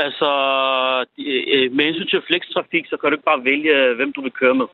[0.06, 0.30] Altså,
[1.19, 4.56] øh, med hensyn til flextrafik, så kan du ikke bare vælge, hvem du vil køre
[4.56, 4.67] med.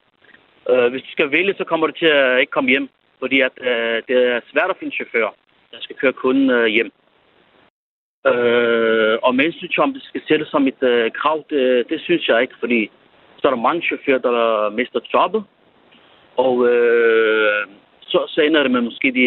[0.71, 3.56] Øh, hvis du skal vælge, så kommer du til at ikke komme hjem, fordi at,
[3.62, 5.30] øh, det er svært at finde chauffør,
[5.71, 6.91] der skal køre kunden øh, hjem.
[8.27, 12.27] Øh, og med hensyn om det skal sættes som et øh, krav, det, det synes
[12.27, 12.89] jeg ikke, fordi
[13.38, 15.43] så er der mange chauffører, der mister jobbet,
[16.38, 16.56] og
[18.01, 19.25] så, så ender det med, måske de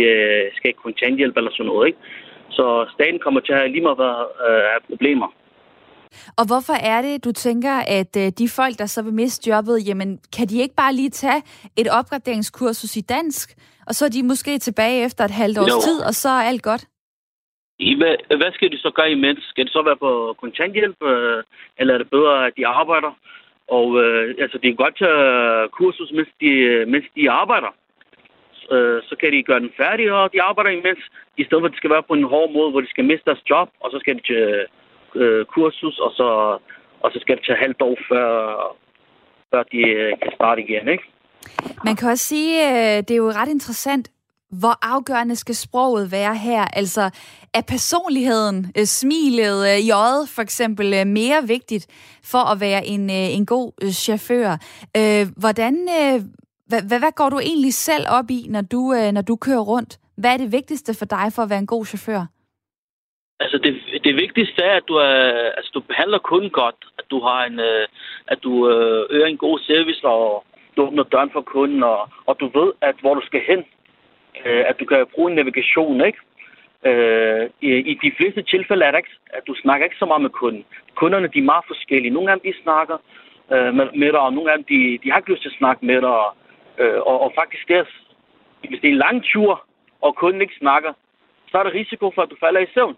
[0.54, 1.98] skal ikke kontanthjælp eller sådan noget, ikke?
[2.50, 3.98] Så staten kommer til at have lige meget
[4.70, 5.28] have problemer.
[6.38, 9.88] Og hvorfor er det, du tænker, at øh, de folk, der så vil miste jobbet,
[9.88, 11.42] jamen, kan de ikke bare lige tage
[11.76, 13.56] et opgraderingskursus i dansk,
[13.90, 15.80] og så er de måske tilbage efter et halvt års jo.
[15.88, 16.84] tid, og så er alt godt?
[18.00, 19.40] Hvad, hvad skal de så gøre imens?
[19.50, 21.42] Skal det så være på kontanthjælp, øh,
[21.78, 23.12] eller er det bedre, at de arbejder?
[23.78, 26.50] Og øh, altså, de kan godt tage kursus, mens de,
[26.92, 27.72] mens de arbejder.
[28.74, 31.02] Øh, så kan de gøre den færdig, og de arbejder imens,
[31.40, 33.28] i stedet for at det skal være på en hård måde, hvor de skal miste
[33.30, 34.66] deres job, og så skal de til
[35.22, 36.28] øh, kursus, og så,
[37.04, 38.28] og så skal det tage halvt år, før,
[39.50, 41.04] før de øh, kan starte igen, ikke?
[41.84, 44.10] Man kan også sige, øh, det er jo ret interessant,
[44.50, 46.64] hvor afgørende skal sproget være her?
[46.64, 47.10] Altså,
[47.54, 51.86] er personligheden, øh, smilet øh, i øjet for eksempel, mere vigtigt
[52.24, 54.56] for at være en, en god chauffør?
[55.40, 55.74] Hvordan,
[56.68, 59.98] hvad, hvad, går du egentlig selv op i, når du, når du kører rundt?
[60.16, 62.26] Hvad er det vigtigste for dig for at være en god chauffør?
[63.40, 65.16] Altså det, det vigtigste er, at du, er,
[65.56, 67.60] altså, du behandler kunden godt, at du har en,
[68.28, 68.68] at du
[69.10, 70.44] øger en god service, og
[70.82, 73.58] åbner døren for kunden, og, og du ved, at hvor du skal hen,
[74.46, 76.18] øh, at du kan bruge en navigation, ikke?
[76.88, 80.22] Øh, i, I de fleste tilfælde er det ikke, at du snakker ikke så meget
[80.22, 80.64] med kunden.
[80.94, 82.14] Kunderne, de er meget forskellige.
[82.14, 82.96] Nogle af dem, de snakker
[83.52, 85.60] øh, med, med dig, og nogle af dem, de, de har ikke lyst til at
[85.60, 86.16] snakke med dig.
[86.78, 87.84] Øh, og, og faktisk, det er,
[88.68, 89.64] hvis det er en lang tur,
[90.00, 90.92] og kunden ikke snakker,
[91.50, 92.96] så er der risiko for, at du falder i søvn.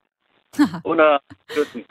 [0.90, 1.18] under
[1.54, 1.84] køkken.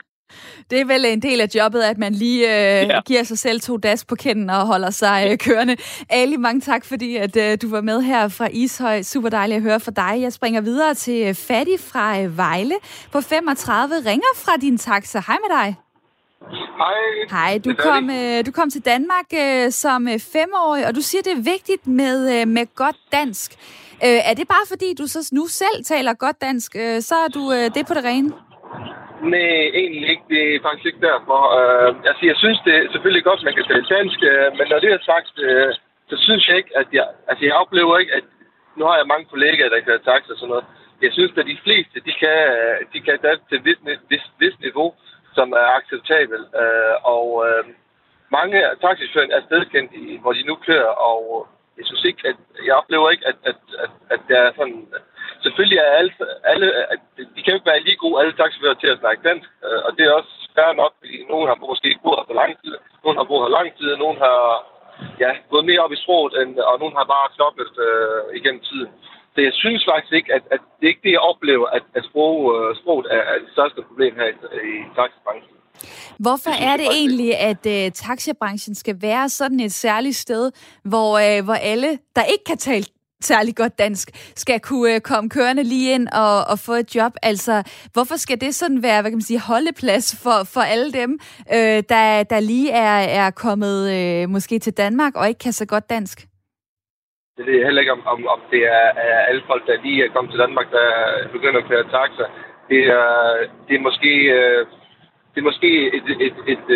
[0.70, 3.00] Det er vel en del af jobbet, at man lige øh, ja.
[3.00, 5.76] giver sig selv to das på kinden og holder sig øh, kørende.
[6.08, 9.02] Ali, mange tak, fordi at, øh, du var med her fra Ishøj.
[9.02, 10.22] Super dejligt at høre fra dig.
[10.22, 12.74] Jeg springer videre til øh, Fatty fra øh, Vejle
[13.12, 13.94] på 35.
[13.94, 15.22] Ringer fra din taxa.
[15.26, 15.76] Hej med dig.
[16.50, 16.94] Hej.
[17.30, 21.22] Hej, du kom, øh, du kom til Danmark øh, som øh, femårig, og du siger,
[21.22, 23.52] det er vigtigt med, øh, med godt dansk.
[24.04, 27.28] Øh, er det bare fordi, du så nu selv taler godt dansk, øh, så er
[27.28, 28.32] du øh, det på det rene?
[29.22, 30.26] Nej, egentlig ikke.
[30.28, 31.40] Det er faktisk ikke derfor.
[31.58, 34.66] Uh, altså, jeg synes det er selvfølgelig godt, at man kan tale dansk, uh, men
[34.70, 35.70] når det er sagt, uh,
[36.10, 37.06] så synes jeg ikke, at jeg...
[37.28, 38.24] Altså, jeg oplever ikke, at...
[38.76, 40.64] Nu har jeg mange kollegaer, der kan taxa og sådan noget.
[41.02, 42.38] Jeg synes, at de fleste, de kan,
[42.92, 43.78] de kan dansk til et vis,
[44.10, 44.88] vis, vis niveau,
[45.36, 46.46] som er acceptabelt.
[46.62, 47.62] Uh, og uh,
[48.38, 51.46] mange taxichauffører er stedkendt, i, hvor de nu kører, og
[51.78, 54.86] jeg synes ikke, at jeg oplever ikke, at, at, at, at der er sådan...
[55.44, 56.12] Selvfølgelig er alle,
[56.52, 56.66] alle
[57.34, 59.90] de kan jo ikke være lige gode, alle taxifører til at snakke dansk, øh, og
[59.96, 62.74] det er også fair nok, fordi nogen har måske boet her for lang tid,
[63.04, 64.40] nogen har boet her lang tid, nogen har
[65.24, 68.90] ja, gået mere op i sproget, end, og nogen har bare knoklet øh, igennem tiden.
[69.34, 72.02] Så jeg synes faktisk ikke, at, at det er ikke det, jeg oplever, at, at
[72.10, 74.36] sprog, øh, sproget er, er det største problem her i,
[74.72, 75.56] i taxibranchen.
[76.18, 80.52] Hvorfor er det egentlig, at uh, taxibranchen skal være sådan et særligt sted,
[80.84, 82.84] hvor, uh, hvor alle, der ikke kan tale
[83.24, 84.06] særlig godt dansk,
[84.36, 87.12] skal kunne øh, komme kørende lige ind og, og få et job.
[87.22, 87.54] Altså,
[87.92, 91.10] hvorfor skal det sådan være, hvad kan man sige, holdeplads for, for alle dem,
[91.56, 95.66] øh, der, der lige er, er kommet øh, måske til Danmark og ikke kan så
[95.66, 96.18] godt dansk?
[97.36, 100.04] Det ved jeg heller ikke, om, om, om det er, er alle folk, der lige
[100.04, 100.88] er kommet til Danmark, der
[101.32, 102.24] begynder at køre taxa.
[102.70, 103.08] Det er,
[103.68, 104.12] det er måske...
[104.38, 104.66] Øh,
[105.34, 106.66] det er måske et, et, et, et,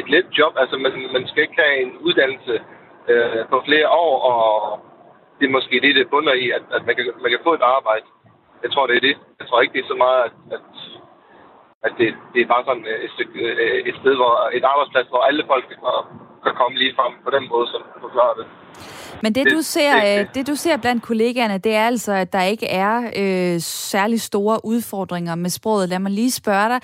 [0.00, 0.52] et let job.
[0.62, 2.54] Altså, man, man skal ikke have en uddannelse
[3.08, 4.42] øh, på flere år, og
[5.38, 7.64] det er måske det, det bunder i, at, at man, kan, man kan få et
[7.76, 8.06] arbejde.
[8.64, 9.16] Jeg tror, det er det.
[9.40, 10.64] Jeg tror ikke, det er så meget, at, at,
[11.86, 15.22] at det, det er bare sådan et, stykke, øh, et sted, hvor et arbejdsplads, hvor
[15.28, 15.78] alle folk kan,
[16.44, 18.46] kan komme lige frem på den måde, som du forklarer det.
[19.22, 22.12] Men det, det, du ser, det, øh, det, du ser blandt kollegaerne, det er altså,
[22.12, 25.88] at der ikke er øh, særlig store udfordringer med sproget.
[25.88, 26.80] Lad mig lige spørge dig,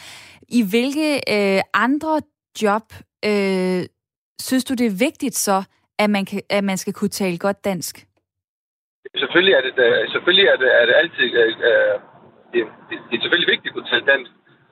[0.49, 2.21] i hvilke øh, andre
[2.63, 2.83] job
[3.25, 3.83] øh,
[4.41, 5.63] synes du, det er vigtigt så,
[5.99, 8.07] at man, kan, at man skal kunne tale godt dansk?
[9.23, 9.73] Selvfølgelig er det,
[10.15, 11.29] selvfølgelig er det, er det altid...
[11.41, 11.95] Øh, øh,
[12.53, 14.31] det, det, det er selvfølgelig vigtigt at kunne tale dansk.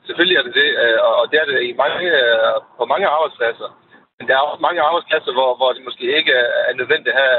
[0.09, 3.69] Selvfølgelig er det det, øh, og det er det i mange, øh, på mange arbejdspladser.
[4.19, 6.33] Men der er også mange arbejdspladser, hvor, hvor det måske ikke
[6.69, 7.39] er nødvendigt at have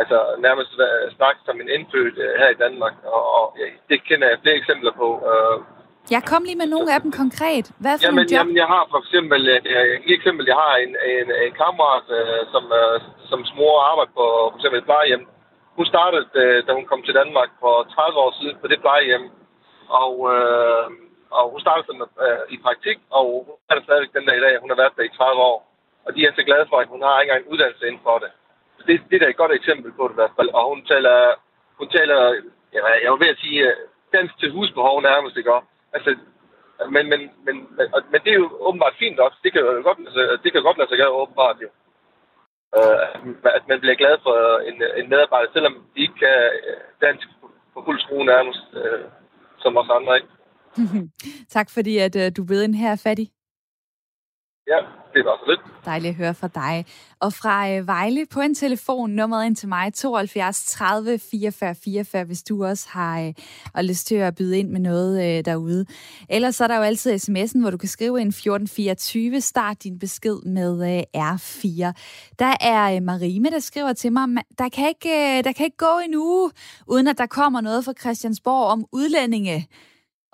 [0.00, 0.70] altså nærmest
[1.16, 2.94] snakke som en indfødt her i Danmark.
[3.16, 3.44] Og, og
[3.90, 5.08] det kender jeg flere eksempler på.
[6.10, 7.66] Jeg kom lige med nogle af dem konkret.
[7.82, 8.38] Hvad for jamen, job?
[8.38, 12.06] Jamen, jeg har for eksempel, et eksempel, jeg har en, en, en kammerat,
[12.52, 12.64] som,
[13.30, 15.24] som mor arbejder på for eksempel et plejehjem.
[15.76, 19.26] Hun startede, øh, da hun kom til Danmark for 30 år siden på det plejehjem.
[20.02, 20.84] Og, øh,
[21.38, 24.44] og hun startede som, øh, i praktik, og hun er der stadigvæk den dag i
[24.46, 24.60] dag.
[24.62, 25.58] Hun har været der i 30 år.
[26.04, 28.16] Og de er så glade for, at hun har ikke engang en uddannelse inden for
[28.18, 28.30] det.
[28.78, 30.50] Så det, det er da et godt eksempel på det i hvert fald.
[30.58, 31.16] Og hun taler,
[31.80, 32.18] hun taler
[32.74, 33.76] ja, jeg var ved at sige, øh,
[34.14, 35.68] dansk til husbehov nærmest, ikke også?
[35.96, 36.10] Altså,
[36.94, 39.38] men, men, men, men, men det er jo åbenbart fint også.
[39.44, 41.68] Det kan jo godt, altså, det kan godt lade sig gøre åbenbart jo.
[42.78, 43.06] Uh,
[43.58, 44.36] at man bliver glad for
[44.68, 46.38] en, en medarbejder, selvom de ikke kan
[47.00, 47.26] dansk
[47.74, 49.04] på fuld skrue nærmest, uh,
[49.62, 50.30] som os andre, ikke?
[51.56, 53.28] tak fordi, at uh, du ved en her fattig.
[54.66, 54.78] Ja,
[55.14, 55.84] det var så lidt.
[55.84, 56.86] Dejligt at høre fra dig.
[57.20, 62.24] Og fra øh, Vejle på en telefon, nummeret ind til mig, 72 30 44 44,
[62.24, 63.34] hvis du også har øh,
[63.74, 65.86] og lyst til at byde ind med noget øh, derude.
[66.28, 69.98] Ellers så er der jo altid sms'en, hvor du kan skrive en 1424, start din
[69.98, 71.92] besked med øh, R4.
[72.38, 75.76] Der er øh, Marime, der skriver til mig, der kan, ikke, øh, der kan ikke
[75.76, 76.50] gå en uge,
[76.86, 79.68] uden at der kommer noget fra Christiansborg om udlændinge.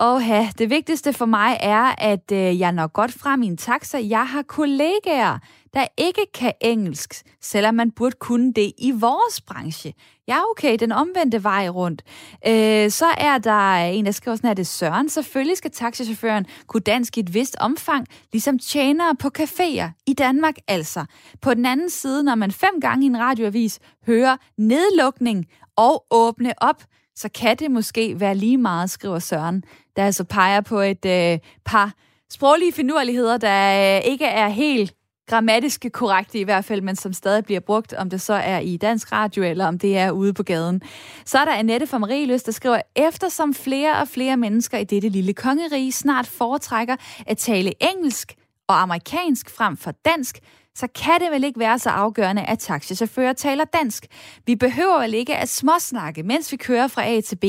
[0.00, 3.98] Åh, det vigtigste for mig er, at øh, jeg når godt frem i en taxa.
[4.08, 5.38] Jeg har kollegaer,
[5.74, 9.94] der ikke kan engelsk, selvom man burde kunne det i vores branche.
[10.28, 12.02] Ja, okay, den omvendte vej rundt.
[12.46, 15.08] Øh, så er der en, der skriver sådan her, det Søren.
[15.08, 20.54] Selvfølgelig skal taxichaufføren kunne dansk i et vist omfang, ligesom tjenere på caféer i Danmark
[20.68, 21.04] altså.
[21.42, 26.52] På den anden side, når man fem gange i en radioavis hører nedlukning og åbne
[26.62, 26.82] op,
[27.18, 29.64] så kan det måske være lige meget, skriver Søren,
[29.96, 31.92] der altså peger på et øh, par
[32.31, 34.94] sproglige finurligheder, der øh, ikke er helt
[35.28, 38.76] grammatiske korrekte i hvert fald, men som stadig bliver brugt, om det så er i
[38.76, 40.83] dansk radio, eller om det er ude på gaden.
[41.24, 45.09] Så er der Annette fra Marieløs, der skriver, eftersom flere og flere mennesker i dette
[45.09, 48.35] lille kongerige snart foretrækker at tale engelsk
[48.68, 50.38] og amerikansk frem for dansk,
[50.79, 54.07] så kan det vel ikke være så afgørende, at taxichauffører taler dansk.
[54.47, 57.45] Vi behøver vel ikke at småsnakke, mens vi kører fra A til B.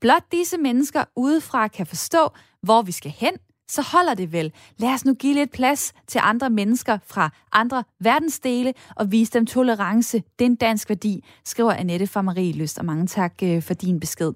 [0.00, 2.28] Blot disse mennesker udefra kan forstå,
[2.62, 3.32] hvor vi skal hen,
[3.68, 4.52] så holder det vel.
[4.78, 9.46] Lad os nu give lidt plads til andre mennesker fra andre verdensdele og vise dem
[9.46, 10.22] tolerance.
[10.38, 13.74] Det er en dansk værdi, skriver Annette fra Marie Lyst, og mange tak øh, for
[13.74, 14.32] din besked.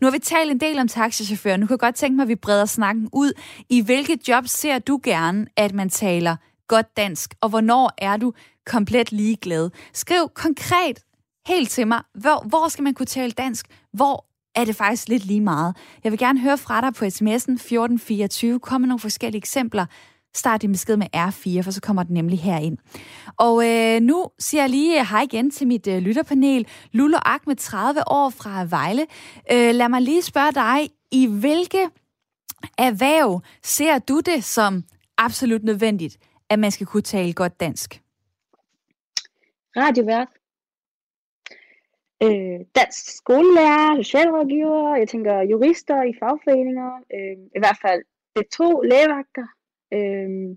[0.00, 1.56] Nu har vi talt en del om taxichauffører.
[1.56, 3.32] Nu kan jeg godt tænke mig, at vi breder snakken ud.
[3.68, 6.36] I hvilket job ser du gerne, at man taler
[6.68, 8.32] godt dansk, og hvornår er du
[8.66, 9.70] komplet ligeglad?
[9.92, 10.98] Skriv konkret
[11.46, 13.66] helt til mig, hvor, hvor skal man kunne tale dansk?
[13.92, 15.76] Hvor er det faktisk lidt lige meget.
[16.04, 18.60] Jeg vil gerne høre fra dig på sms'en 1424.
[18.60, 19.86] Kom med nogle forskellige eksempler.
[20.34, 22.78] Start din besked med R4, for så kommer den nemlig herind.
[23.36, 26.66] Og øh, nu siger jeg lige øh, hej igen til mit øh, lytterpanel.
[26.92, 29.06] Lullo Ak med 30 år fra Vejle.
[29.52, 31.88] Øh, lad mig lige spørge dig, i hvilke
[32.78, 34.84] erhverv ser du det som
[35.18, 36.16] absolut nødvendigt,
[36.50, 38.02] at man skal kunne tale godt dansk?
[39.76, 40.28] Radiovært
[42.22, 48.02] øh, dansk skolelærer, socialrådgiver, jeg tænker jurister i fagforeninger, øh, i hvert fald
[48.34, 48.58] B2,
[48.90, 49.46] lægevagter,
[49.96, 50.56] øh,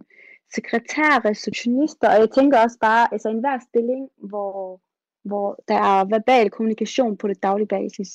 [0.56, 4.82] sekretær, receptionister, og jeg tænker også bare, altså enhver stilling, hvor,
[5.24, 8.10] hvor der er verbal kommunikation på det daglige basis.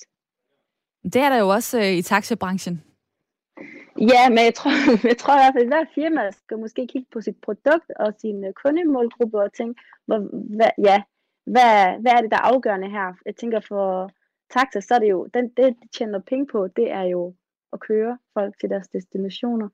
[1.05, 2.83] Det er der jo også øh, i taxabranchen.
[3.99, 4.70] Ja, men jeg tror,
[5.11, 8.14] jeg tror i hvert fald, at hver firma skal måske kigge på sit produkt og
[8.20, 10.18] sin øh, kundemålgruppe og tænke, hvor,
[10.57, 11.03] hvad, ja,
[11.47, 13.09] hvad, hvad er det, der er afgørende her?
[13.26, 14.11] Jeg tænker for
[14.55, 17.34] taxa, så er det jo, den, det de tjener penge på, det er jo
[17.72, 19.68] at køre folk til deres destinationer.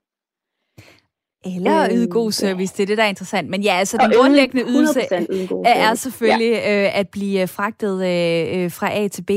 [1.45, 3.49] Eller yde god øhm, service, det er det, der er interessant.
[3.49, 5.01] Men ja, altså den grundlæggende ydelse
[5.65, 6.85] er selvfølgelig ja.
[6.85, 9.31] øh, at blive fragtet øh, øh, fra A til B.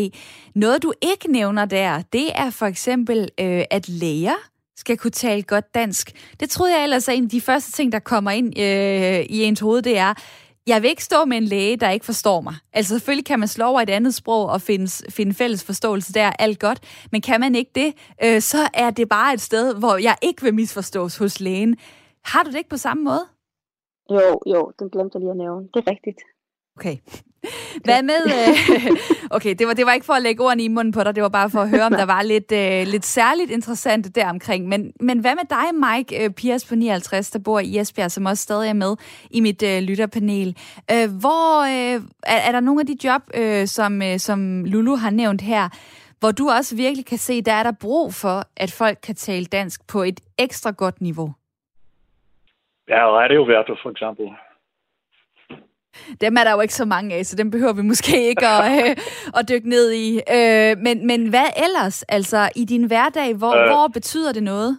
[0.54, 5.42] Noget, du ikke nævner der, det er for eksempel, øh, at læger skal kunne tale
[5.42, 6.32] godt dansk.
[6.40, 9.42] Det troede jeg ellers er en af de første ting, der kommer ind øh, i
[9.42, 10.14] ens hoved, det er,
[10.66, 12.54] jeg vil ikke stå med en læge, der ikke forstår mig.
[12.72, 16.30] Altså selvfølgelig kan man slå over et andet sprog og finde, finde fælles forståelse der,
[16.38, 17.06] alt godt.
[17.12, 20.42] Men kan man ikke det, øh, så er det bare et sted, hvor jeg ikke
[20.42, 21.76] vil misforstås hos lægen.
[22.24, 23.24] Har du det ikke på samme måde?
[24.10, 25.68] Jo, jo, den glemte jeg lige at nævne.
[25.74, 26.18] Det er rigtigt.
[26.76, 26.96] Okay.
[27.84, 28.20] Hvad med...
[28.26, 28.96] Øh,
[29.36, 31.22] okay, det var, det var ikke for at lægge ordene i munden på dig, det
[31.22, 34.68] var bare for at høre, om der var lidt, øh, lidt særligt interessant deromkring.
[34.68, 38.26] Men, men hvad med dig, Mike øh, Piers på 59, der bor i Esbjerg, som
[38.26, 38.96] også stadig er med
[39.30, 40.56] i mit øh, lytterpanel?
[40.92, 44.96] Øh, hvor øh, er, er der nogle af de job, øh, som, øh, som Lulu
[44.96, 45.68] har nævnt her,
[46.20, 49.44] hvor du også virkelig kan se, der er der brug for, at folk kan tale
[49.44, 51.34] dansk på et ekstra godt niveau?
[52.88, 54.26] Ja, radioværter for eksempel.
[56.20, 58.62] Dem er der jo ikke så mange af, så dem behøver vi måske ikke at,
[58.82, 58.96] øh,
[59.38, 60.08] at dykke ned i.
[60.36, 62.02] Øh, men, men hvad ellers?
[62.02, 64.70] Altså, i din hverdag, hvor, øh, hvor betyder det noget?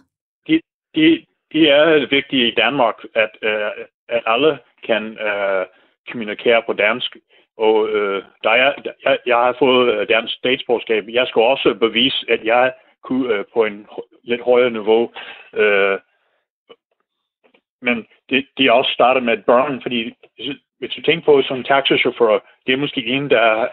[0.48, 0.60] De,
[0.94, 3.70] de, de er vigtige i Danmark, at, øh,
[4.08, 5.66] at alle kan øh,
[6.10, 7.16] kommunikere på dansk.
[7.56, 8.72] Og øh, der er,
[9.04, 11.04] jeg, jeg har fået dansk statsborgerskab.
[11.08, 12.72] Jeg skal også bevise, at jeg
[13.04, 13.86] kunne øh, på en
[14.22, 15.10] lidt højere niveau.
[15.54, 15.98] Øh,
[17.82, 20.14] men det, de er også startet med børn, fordi
[20.78, 23.68] hvis du tænker på som taxichauffør, det er måske en, der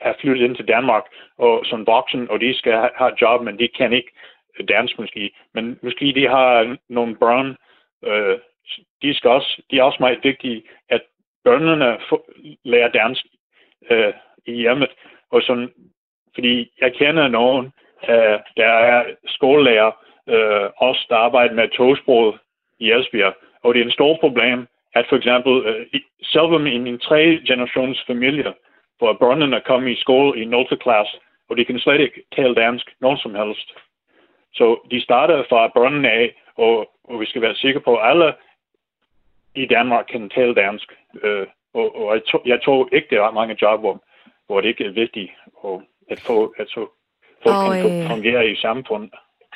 [0.00, 1.04] har flyttet ind til Danmark
[1.38, 4.12] og som voksen, og de skal have et job, men de kan ikke
[4.68, 5.30] dansk måske.
[5.54, 7.56] Men måske de har nogle børn,
[8.04, 8.38] øh,
[9.02, 11.02] de, skal også, de er også meget vigtige, at
[11.44, 11.98] børnene
[12.64, 13.26] lærer dansk
[13.90, 14.12] øh,
[14.46, 14.90] i hjemmet.
[15.30, 15.72] Og sådan,
[16.34, 17.72] fordi jeg kender nogen,
[18.08, 19.92] øh, der er skolelærer,
[20.28, 22.38] øh, også der arbejder med togsproget
[22.78, 26.98] i Esbjerg, og det er en stor problem, at for eksempel uh, selvom i min
[26.98, 28.54] tre generations familie,
[28.98, 30.78] hvor børnene kommer i skole i 0.
[30.80, 31.16] klasse,
[31.48, 33.70] og de kan slet ikke tale dansk nogen som helst.
[34.54, 38.34] Så de starter fra børnene af, og, og vi skal være sikre på, at alle
[39.54, 40.92] i Danmark kan tale dansk.
[41.14, 44.02] Uh, og, og jeg, to, jeg tror ikke, der er mange job, hvor,
[44.46, 45.30] hvor det ikke er vigtigt
[45.64, 45.80] at,
[46.10, 46.86] at få, at så
[47.42, 48.10] folk og, kan øh...
[48.10, 49.14] fungere i samfundet.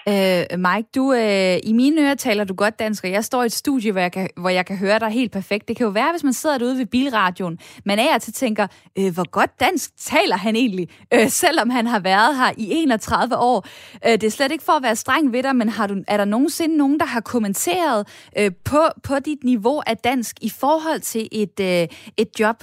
[0.09, 3.46] Øh, Mike, du, øh, i mine ører taler du godt dansk, og jeg står i
[3.46, 5.68] et studie, hvor jeg, kan, hvor jeg kan høre dig helt perfekt.
[5.68, 8.66] Det kan jo være, hvis man sidder derude ved bilradioen, man er til tænker,
[8.98, 13.36] øh, hvor godt dansk taler han egentlig, øh, selvom han har været her i 31
[13.36, 13.66] år.
[14.07, 16.16] Øh, det er slet ikke for at være streng ved dig, men har du, er
[16.16, 21.01] der nogensinde nogen, der har kommenteret øh, på, på dit niveau af dansk i forhold
[21.01, 21.88] til et, øh,
[22.22, 22.57] et job?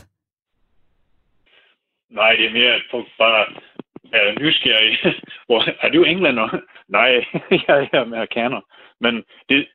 [2.10, 3.46] Nej, det er mere, at folk bare
[4.14, 4.98] er nysgerrig.
[5.48, 6.48] Hvor, er du englænder?
[6.90, 7.26] Nej,
[7.68, 8.62] jeg er amerikaner.
[9.00, 9.68] Men det,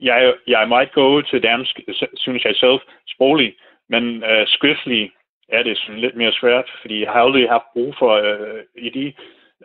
[0.00, 1.80] jeg, jeg er meget god til dansk,
[2.14, 2.78] synes jeg selv,
[3.08, 3.54] sproglig,
[3.88, 5.12] men øh, uh, skriftlig
[5.48, 8.88] er det sådan lidt mere svært, fordi jeg har aldrig haft brug for, uh, i
[8.90, 9.12] de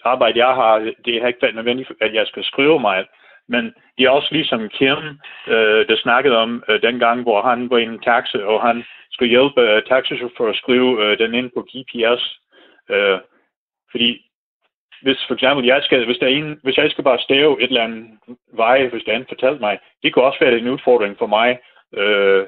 [0.04, 3.06] arbejde, jeg har, det har ikke været nødvendigt, at jeg skal skrive mig.
[3.48, 4.98] Men det er også ligesom Kim,
[5.48, 8.84] uh, der snakkede om uh, den gang, hvor han var i en taxa, og han
[9.12, 12.40] skulle hjælpe uh, taxichauffør at skrive uh, den ind på GPS.
[12.90, 13.20] Uh,
[13.92, 14.25] fordi
[15.02, 17.68] hvis for eksempel, jeg skal, hvis, der er en, hvis jeg skal bare stave et
[17.68, 18.08] eller andet
[18.54, 21.60] vej, hvis der er en fortalt mig, det kan også være en udfordring for mig,
[21.94, 22.46] øh,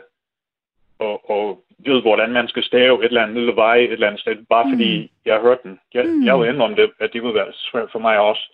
[0.99, 4.21] og, og ved, hvordan man skal stave et eller andet lille vej et eller andet
[4.21, 4.71] sted, bare mm.
[4.71, 5.79] fordi jeg har hørt den.
[5.93, 6.25] Jeg, mm.
[6.25, 8.53] jeg vil indrømme det, at det vil være svært for mig også.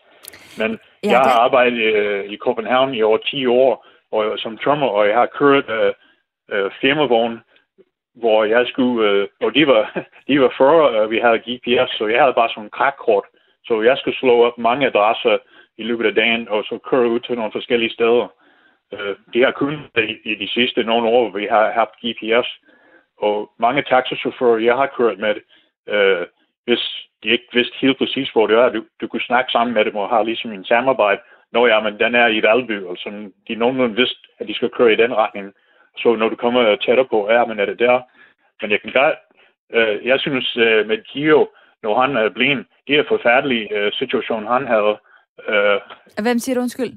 [0.57, 4.87] Men ja, jeg har arbejdet øh, i Copenhagen i over 10 år, og som trommer,
[4.87, 5.93] og jeg har kørt øh,
[6.51, 7.39] øh, firmavogn,
[8.15, 9.83] hvor jeg skulle, øh, og de var,
[10.27, 13.25] de var før, øh, vi havde GPS, så jeg havde bare sådan en krakkort,
[13.65, 15.37] så jeg skal slå op mange adresser
[15.77, 18.27] i løbet af dagen, og så køre ud til nogle forskellige steder.
[18.93, 19.73] Øh, det har kun
[20.23, 22.47] i, de sidste nogle år, vi har haft GPS,
[23.17, 25.35] og mange taxachauffører, jeg har kørt med,
[25.87, 26.25] øh,
[26.65, 26.83] hvis
[27.23, 29.95] de ikke vidste helt præcis, hvor det er, du, du kunne snakke sammen med dem
[29.95, 31.21] og have ligesom en samarbejde.
[31.51, 34.69] Nå ja, men den er i Valby, og som de nogenlunde vidste, at de skal
[34.69, 35.53] køre i den retning.
[35.97, 38.01] Så når du kommer tættere på, ja, men er det der?
[38.61, 39.15] Men jeg kan godt,
[39.73, 41.49] øh, jeg synes øh, med Gio,
[41.83, 44.93] når han er blind, det er forfærdelig øh, situation, han havde.
[45.49, 45.77] Øh,
[46.25, 46.93] Hvem siger du undskyld?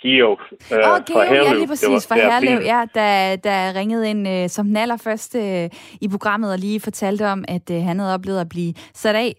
[0.00, 0.30] Gio
[0.72, 1.44] øh, oh, Geo, fra Herlev.
[1.44, 5.70] ja, lige præcis, fra Herlev, ja, der, der ringede ind øh, som den allerførste øh,
[6.00, 9.34] i programmet og lige fortalte om, at øh, han havde oplevet at blive sat af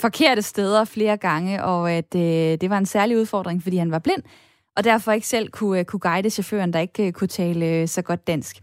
[0.00, 2.20] forkerte steder flere gange, og at øh,
[2.60, 4.22] det var en særlig udfordring, fordi han var blind,
[4.76, 7.88] og derfor ikke selv kunne, øh, kunne guide chaufføren, der ikke øh, kunne tale øh,
[7.88, 8.56] så godt dansk.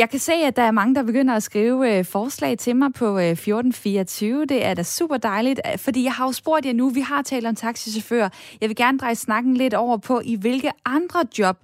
[0.00, 2.92] Jeg kan se, at der er mange, der begynder at skrive øh, forslag til mig
[2.92, 4.46] på øh, 1424.
[4.46, 7.22] Det er da super dejligt, øh, fordi jeg har jo spurgt jer nu, vi har
[7.22, 8.28] talt om taxichauffører.
[8.60, 11.56] Jeg vil gerne dreje snakken lidt over på, i hvilke andre job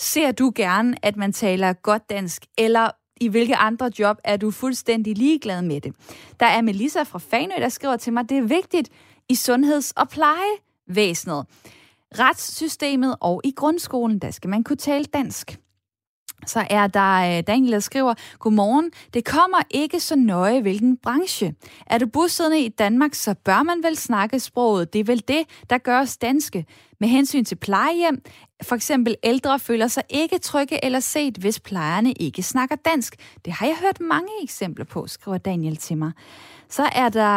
[0.00, 4.50] ser du gerne, at man taler godt dansk, eller i hvilke andre job er du
[4.50, 5.94] fuldstændig ligeglad med det.
[6.40, 8.88] Der er Melissa fra Fanø, der skriver til mig, det er vigtigt
[9.28, 11.46] i sundheds- og plejevæsenet,
[12.18, 15.58] retssystemet og i grundskolen, der skal man kunne tale dansk.
[16.46, 21.54] Så er der øh, Daniel, der skriver, Godmorgen, det kommer ikke så nøje, hvilken branche.
[21.86, 24.92] Er du bosiddende i Danmark, så bør man vel snakke sproget.
[24.92, 26.66] Det er vel det, der gør os danske.
[27.00, 28.22] Med hensyn til plejehjem,
[28.62, 33.16] for eksempel ældre føler sig ikke trygge eller set, hvis plejerne ikke snakker dansk.
[33.44, 36.12] Det har jeg hørt mange eksempler på, skriver Daniel til mig.
[36.68, 37.36] Så er der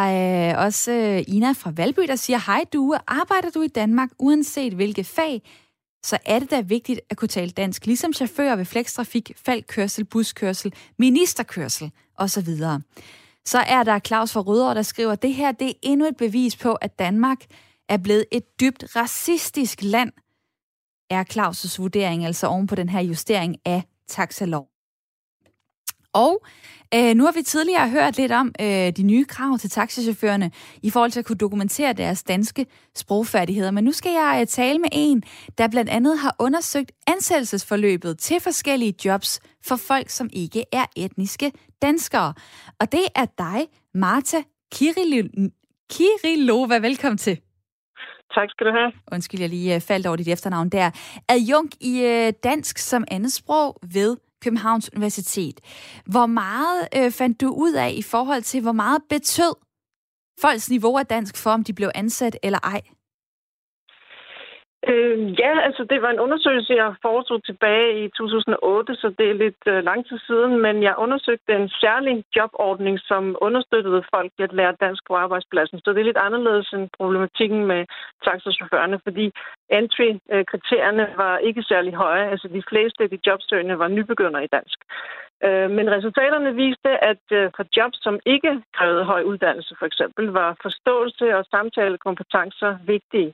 [0.53, 4.73] øh, også øh, Ina fra Valby, der siger, hej du, arbejder du i Danmark, uanset
[4.73, 5.41] hvilke fag,
[6.03, 10.73] så er det da vigtigt at kunne tale dansk, ligesom chauffører ved flekstrafik, faldkørsel, buskørsel,
[10.97, 12.47] ministerkørsel osv.
[13.45, 16.17] Så er der Claus fra Rødovre, der skriver, at det her det er endnu et
[16.17, 17.37] bevis på, at Danmark
[17.89, 20.11] er blevet et dybt racistisk land,
[21.09, 24.72] er Claus' vurdering, altså oven på den her justering af taxalov.
[26.13, 26.45] Og
[26.95, 30.51] øh, nu har vi tidligere hørt lidt om øh, de nye krav til taxichaufførerne
[30.83, 33.71] i forhold til at kunne dokumentere deres danske sprogfærdigheder.
[33.71, 35.23] Men nu skal jeg øh, tale med en,
[35.57, 41.51] der blandt andet har undersøgt ansættelsesforløbet til forskellige jobs for folk, som ikke er etniske
[41.81, 42.33] danskere.
[42.79, 44.43] Og det er dig, Marta
[45.89, 46.77] Kirilova.
[46.77, 47.37] Velkommen til.
[48.35, 48.91] Tak skal du have.
[49.11, 50.91] Undskyld, jeg lige øh, faldt over dit efternavn der.
[51.29, 55.59] Adjunkt i øh, dansk som andet sprog ved Københavns Universitet.
[56.05, 59.53] Hvor meget øh, fandt du ud af i forhold til, hvor meget betød
[60.41, 62.81] folks niveau af dansk for, om de blev ansat eller ej?
[64.87, 69.41] Øh, ja, altså det var en undersøgelse, jeg foretog tilbage i 2008, så det er
[69.45, 74.41] lidt øh, lang tid siden, men jeg undersøgte en særlig jobordning, som understøttede folk i
[74.43, 75.79] at lære dansk på arbejdspladsen.
[75.79, 77.85] Så det er lidt anderledes end problematikken med
[78.25, 79.25] taxachaufførerne, fordi
[79.69, 82.29] entry-kriterierne var ikke særlig høje.
[82.31, 84.79] Altså de fleste af de jobsøgende var nybegynder i dansk.
[85.45, 90.25] Øh, men resultaterne viste, at øh, for jobs, som ikke krævede høj uddannelse for eksempel,
[90.27, 93.33] var forståelse og samtalekompetencer vigtige.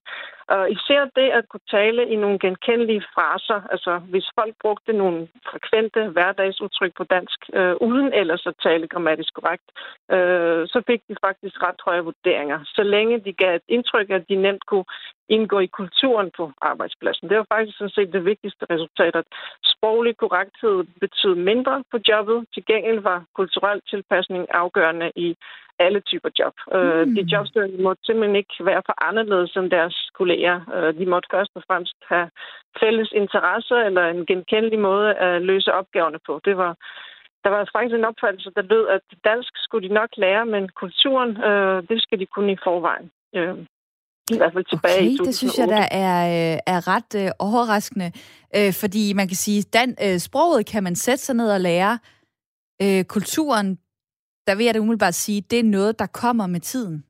[0.56, 5.28] Og især det at kunne tale i nogle genkendelige fraser, altså hvis folk brugte nogle
[5.52, 9.68] frekvente hverdagsudtryk på dansk, øh, uden ellers at tale grammatisk korrekt,
[10.12, 14.30] øh, så fik de faktisk ret høje vurderinger, så længe de gav et indtryk, at
[14.30, 14.86] de nemt kunne
[15.30, 17.30] indgå i kulturen på arbejdspladsen.
[17.30, 19.28] Det var faktisk sådan set det vigtigste resultat, at
[19.64, 22.45] sproglig korrekthed betød mindre på jobbet.
[22.54, 25.36] Til gengæld var kulturel tilpasning afgørende i
[25.86, 26.55] alle typer job.
[26.73, 27.15] Mm.
[27.15, 30.57] De jobstødende måtte simpelthen ikke være for anderledes end deres kolleger.
[30.75, 32.30] Øh, de måtte først og fremmest have
[32.82, 36.34] fælles interesser eller en genkendelig måde at løse opgaverne på.
[36.45, 36.73] Det var
[37.43, 41.32] der var faktisk en opfattelse, der lød, at dansk skulle de nok lære, men kulturen,
[41.49, 43.07] øh, det skal de kunne i forvejen.
[43.36, 43.55] Øh,
[44.34, 45.27] i hvert fald tilbage okay, i 2008.
[45.27, 46.19] det synes jeg, der er,
[46.73, 48.11] er ret øh, overraskende,
[48.57, 49.61] øh, fordi man kan sige,
[50.05, 51.99] øh, sproget kan man sætte sig ned og lære.
[52.84, 53.80] Øh, kulturen,
[54.50, 57.04] der vil jeg da umiddelbart sige, det er noget, der kommer med tiden.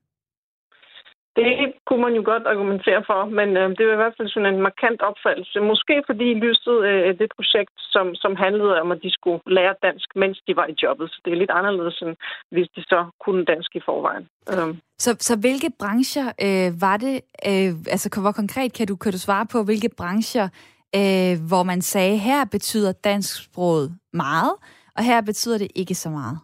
[1.36, 1.50] Det
[1.88, 4.62] kunne man jo godt argumentere for, men øh, det var i hvert fald sådan en
[4.70, 5.58] markant opfattelse.
[5.72, 10.08] Måske fordi lyset øh, det projekt, som, som handlede om, at de skulle lære dansk,
[10.22, 11.08] mens de var i jobbet.
[11.12, 12.16] Så det er lidt anderledes, end
[12.54, 14.26] hvis de så kunne dansk i forvejen.
[14.52, 14.76] Øh.
[15.06, 17.16] Så, så hvilke brancher øh, var det,
[17.50, 20.48] øh, altså hvor konkret kan du, kan du svare på, hvilke brancher,
[21.00, 24.54] øh, hvor man sagde, her betyder dansk sproget meget,
[24.98, 26.38] og her betyder det ikke så meget?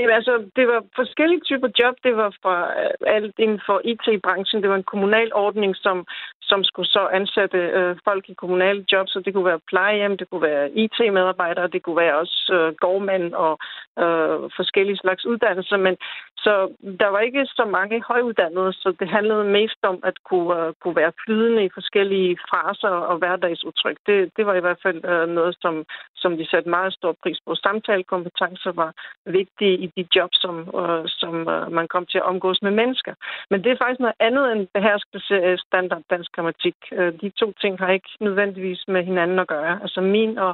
[0.00, 1.94] Jamen, altså, det var forskellige typer job.
[2.04, 4.62] Det var fra øh, alt inden for IT-branchen.
[4.62, 6.06] Det var en kommunal ordning, som,
[6.42, 9.12] som skulle så ansætte øh, folk i kommunale jobs.
[9.12, 13.34] Så det kunne være plejehjem, det kunne være IT-medarbejdere, det kunne være også øh, gårdmænd
[13.34, 13.58] og
[14.02, 15.76] øh, forskellige slags uddannelser.
[15.76, 15.96] Men
[16.44, 16.52] så
[17.00, 20.96] der var ikke så mange højuddannede, så det handlede mest om at kunne, øh, kunne
[20.96, 23.96] være flydende i forskellige fraser og hverdagsudtryk.
[24.06, 25.84] Det, det var i hvert fald øh, noget, som,
[26.16, 27.54] som de satte meget stor pris på.
[27.54, 28.90] Samtalekompetencer var
[29.26, 33.14] vigtige i de jobs, som, øh, som øh, man kom til at omgås med mennesker.
[33.50, 35.34] Men det er faktisk noget andet end beherskelse
[35.66, 36.76] standard dansk grammatik.
[36.92, 39.82] Øh, de to ting har ikke nødvendigvis med hinanden at gøre.
[39.82, 40.52] Altså min og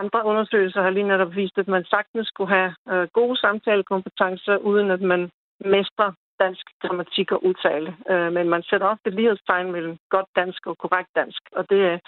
[0.00, 4.90] andre undersøgelser har lige netop vist, at man sagtens skulle have øh, gode samtalekompetencer, uden
[4.90, 6.12] at man mestrer
[6.44, 7.96] dansk grammatik og udtale.
[8.10, 11.98] Øh, men man sætter ofte lighedstegn mellem godt dansk og korrekt dansk, og det er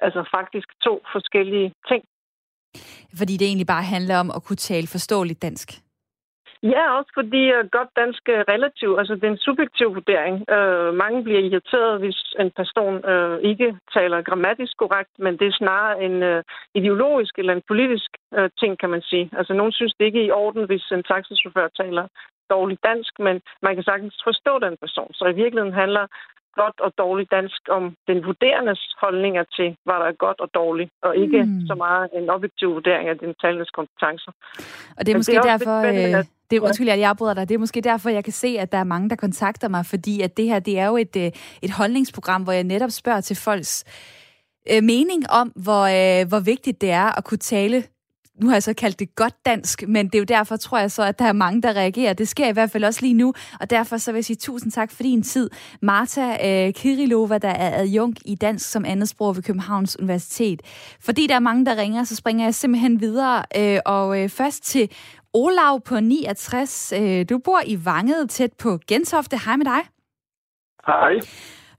[0.00, 2.02] altså faktisk to forskellige ting.
[3.18, 5.68] Fordi det egentlig bare handler om at kunne tale forståeligt dansk.
[6.62, 8.98] Ja, også fordi uh, godt dansk er relativt.
[8.98, 10.34] Altså, det er en subjektiv vurdering.
[10.56, 15.60] Uh, mange bliver irriteret, hvis en person uh, ikke taler grammatisk korrekt, men det er
[15.62, 16.42] snarere en uh,
[16.74, 19.30] ideologisk eller en politisk uh, ting, kan man sige.
[19.38, 22.06] Altså, nogen synes det ikke er i orden, hvis en taxichauffør taler
[22.50, 25.10] dårligt dansk, men man kan sagtens forstå den person.
[25.14, 26.06] Så i virkeligheden handler
[26.62, 30.90] godt og dårligt dansk om den vurderendes holdninger til, hvad der er godt og dårligt,
[31.02, 31.66] og ikke mm.
[31.68, 34.32] så meget en objektiv vurdering af den talendes kompetencer.
[34.96, 35.78] Og det er måske det er derfor...
[35.90, 37.48] Øh, det er, undskyld, at jeg afbryder dig.
[37.48, 40.20] Det er måske derfor, jeg kan se, at der er mange, der kontakter mig, fordi
[40.20, 41.30] at det her, det er jo et, øh,
[41.62, 43.84] et holdningsprogram, hvor jeg netop spørger til folks
[44.70, 45.82] øh, mening om, hvor,
[46.20, 47.84] øh, hvor vigtigt det er at kunne tale
[48.40, 50.90] nu har jeg så kaldt det godt dansk, men det er jo derfor, tror jeg
[50.90, 52.12] så, at der er mange, der reagerer.
[52.12, 54.72] Det sker i hvert fald også lige nu, og derfor så vil jeg sige tusind
[54.72, 55.50] tak for din tid.
[55.82, 60.62] Marta øh, Kirilova, der er adjunkt i dansk som andetsprog ved Københavns Universitet.
[61.00, 64.62] Fordi der er mange, der ringer, så springer jeg simpelthen videre, øh, og øh, først
[64.64, 64.90] til
[65.34, 66.92] Olav på 69.
[66.92, 69.38] Øh, du bor i Vanget, tæt på Gentofte.
[69.44, 69.80] Hej med dig.
[70.86, 71.20] Hej.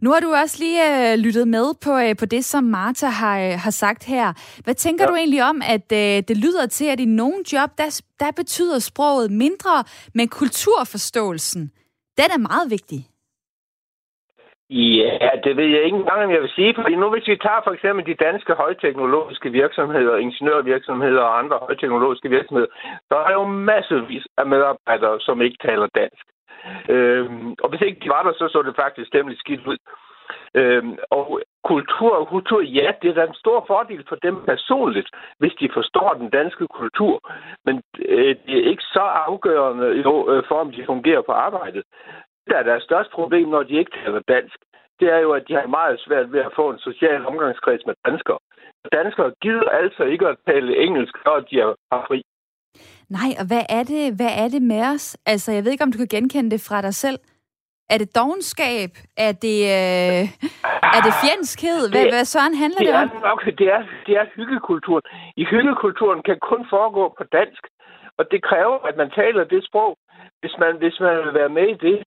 [0.02, 3.40] Nu har du også lige øh, lyttet med på, øh, på det, som Marta har,
[3.40, 4.34] øh, har sagt her.
[4.64, 5.10] Hvad tænker ja.
[5.10, 8.80] du egentlig om, at øh, det lyder til, at i nogle job, der, der betyder
[8.80, 9.84] sproget mindre,
[10.14, 11.62] men kulturforståelsen,
[12.18, 13.10] den er meget vigtig?
[14.70, 16.76] Ja, det ved jeg ikke engang, om jeg vil sige.
[16.76, 22.30] Fordi nu hvis vi tager for eksempel de danske højteknologiske virksomheder, ingeniørvirksomheder og andre højteknologiske
[22.30, 22.68] virksomheder,
[23.08, 26.26] så er der jo massevis af medarbejdere, som ikke taler dansk.
[26.90, 29.78] Øhm, og hvis ikke de var der, så så det faktisk temmelig skidt ud.
[30.56, 35.10] Øhm, og kultur kultur, ja, det er da en stor fordel for dem personligt,
[35.40, 37.16] hvis de forstår den danske kultur.
[37.66, 41.84] Men øh, det er ikke så afgørende jo, øh, for, om de fungerer på arbejdet.
[42.50, 44.58] Det er deres største problem, når de ikke taler dansk.
[45.00, 47.96] Det er jo, at de har meget svært ved at få en social omgangskreds med
[48.06, 48.40] danskere.
[48.92, 51.56] Danskere gider altså ikke at tale engelsk, når de
[51.92, 52.20] har fri.
[53.18, 55.18] Nej, og hvad er det, hvad er det med os?
[55.26, 57.20] Altså, jeg ved ikke, om du kan genkende det fra dig selv.
[57.94, 58.92] Er det dogenskab?
[59.18, 60.24] Er det, øh,
[60.98, 61.80] er det fjendskhed?
[61.92, 63.10] Hvad, det, hvad sådan handler det, det om?
[63.18, 65.04] Er nok, det, er, det er hyggekulturen.
[65.42, 67.64] I hyggekulturen kan kun foregå på dansk,
[68.18, 69.98] og det kræver, at man taler det sprog,
[70.42, 71.98] hvis man, hvis man vil være med i det.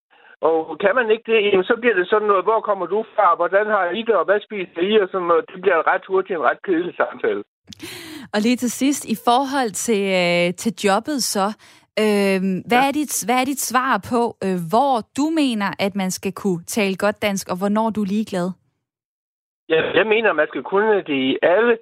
[0.49, 3.36] Og kan man ikke det, jamen, så bliver det sådan noget, hvor kommer du fra,
[3.40, 5.45] hvordan har I det, og hvad spiser I, og sådan noget.
[5.53, 7.43] Det bliver ret hurtigt en ret kedelig samtale.
[8.34, 11.47] Og lige til sidst, i forhold til, øh, til jobbet så,
[12.03, 12.88] øh, hvad, ja.
[12.88, 16.64] er dit, hvad er dit svar på, øh, hvor du mener, at man skal kunne
[16.76, 18.49] tale godt dansk, og hvornår du er ligeglad?
[19.68, 21.78] Ja, jeg mener, at man skal kunne det i alle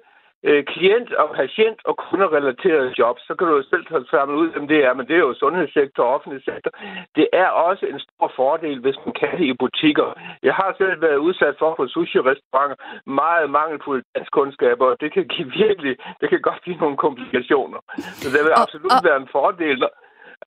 [0.47, 4.49] øh, klient- og patient- og kunderelaterede jobs, så kan du jo selv tage sammen ud,
[4.59, 6.71] om det er, men det er jo sundhedssektor og offentlig sektor.
[7.17, 10.07] Det er også en stor fordel, hvis man kan det i butikker.
[10.49, 12.77] Jeg har selv været udsat for på sushi-restauranter
[13.21, 14.03] meget mangelfulde
[14.37, 17.79] kundskaber, og det kan give virkelig, det kan godt give nogle komplikationer.
[18.21, 19.07] Så det vil absolut og, og...
[19.07, 19.79] være en fordel,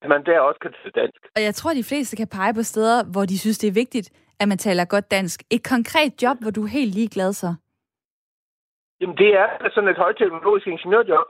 [0.02, 1.20] at man der også kan tale dansk.
[1.36, 4.10] Og jeg tror, de fleste kan pege på steder, hvor de synes, det er vigtigt,
[4.40, 5.42] at man taler godt dansk.
[5.50, 7.54] Et konkret job, hvor du er helt ligeglad så?
[9.00, 11.26] Jamen, det er sådan et højteknologisk ingeniørjob.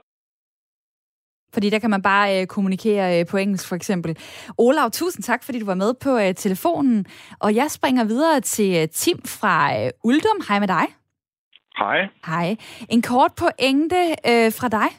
[1.53, 4.11] Fordi der kan man bare øh, kommunikere øh, på engelsk, for eksempel.
[4.57, 7.05] Olav, tusind tak, fordi du var med på øh, telefonen.
[7.39, 10.39] Og jeg springer videre til øh, Tim fra øh, Uldum.
[10.47, 10.85] Hej med dig.
[11.77, 11.99] Hej.
[12.25, 12.47] Hej.
[12.89, 14.01] En kort pointe
[14.31, 14.89] øh, fra dig.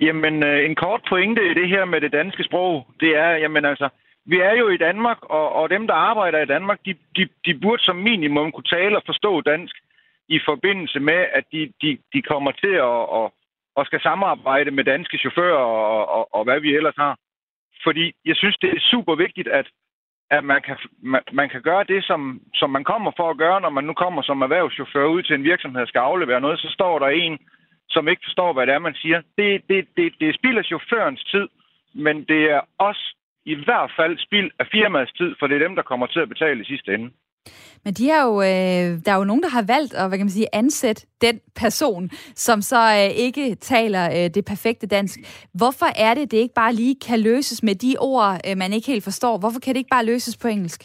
[0.00, 3.64] Jamen, øh, en kort pointe i det her med det danske sprog, det er, jamen
[3.64, 3.88] altså,
[4.24, 7.58] vi er jo i Danmark, og, og dem, der arbejder i Danmark, de, de, de
[7.62, 9.76] burde som minimum kunne tale og forstå dansk
[10.28, 13.30] i forbindelse med, at de, de, de kommer til at, at,
[13.78, 17.18] at skal samarbejde med danske chauffører og, og, og hvad vi ellers har.
[17.84, 19.66] Fordi jeg synes, det er super vigtigt, at,
[20.30, 23.60] at man, kan, man, man kan gøre det, som, som man kommer for at gøre,
[23.60, 26.68] når man nu kommer som erhvervschauffør ud til en virksomhed og skal aflevere noget, så
[26.70, 27.38] står der en,
[27.88, 29.22] som ikke forstår, hvad det er, man siger.
[29.38, 31.48] Det, det, det, det spilder chaufførens tid,
[31.94, 33.14] men det er også
[33.44, 36.28] i hvert fald spild af firmaets tid, for det er dem, der kommer til at
[36.28, 37.10] betale i sidste ende.
[37.84, 40.26] Men de har jo, øh, der er jo nogen, der har valgt at hvad kan
[40.26, 45.18] man sige, ansætte den person, som så øh, ikke taler øh, det perfekte dansk.
[45.60, 48.86] Hvorfor er det, det ikke bare lige kan løses med de ord, øh, man ikke
[48.92, 49.38] helt forstår?
[49.38, 50.80] Hvorfor kan det ikke bare løses på engelsk?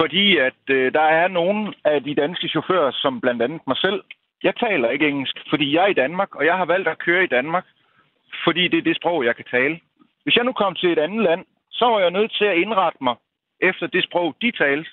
[0.00, 4.02] Fordi at øh, der er nogen af de danske chauffører, som blandt andet mig selv,
[4.42, 7.24] jeg taler ikke engelsk, fordi jeg er i Danmark, og jeg har valgt at køre
[7.24, 7.66] i Danmark,
[8.44, 9.80] fordi det er det sprog, jeg kan tale.
[10.22, 12.98] Hvis jeg nu kom til et andet land, så var jeg nødt til at indrette
[13.00, 13.16] mig
[13.62, 14.90] efter det sprog, de talte.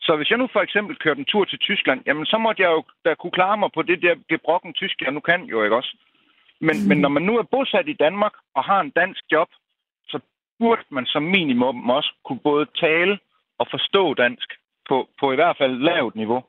[0.00, 2.70] Så hvis jeg nu for eksempel kørte en tur til Tyskland, jamen så måtte jeg
[2.70, 5.76] jo da kunne klare mig på det der gebrokken tysk, jeg nu kan jo, ikke
[5.76, 5.96] også?
[6.60, 6.88] Men, mm.
[6.88, 9.48] men når man nu er bosat i Danmark og har en dansk job,
[10.06, 10.18] så
[10.58, 13.18] burde man som minimum også kunne både tale
[13.58, 14.48] og forstå dansk
[14.88, 16.42] på, på i hvert fald lavt niveau.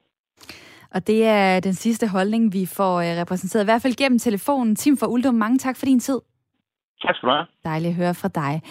[0.95, 4.76] Og det er den sidste holdning, vi får øh, repræsenteret, i hvert fald gennem telefonen.
[4.76, 6.20] Tim for Uldum, mange tak for din tid.
[7.06, 7.45] Tak skal du have.
[7.64, 8.62] Dejligt at høre fra dig.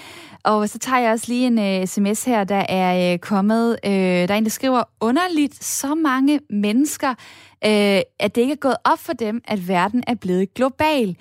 [0.44, 3.78] Og så tager jeg også lige en uh, sms her, der er uh, kommet.
[3.86, 8.56] Uh, der er en, der skriver, underligt så mange mennesker, uh, at det ikke er
[8.56, 11.16] gået op for dem, at verden er blevet global.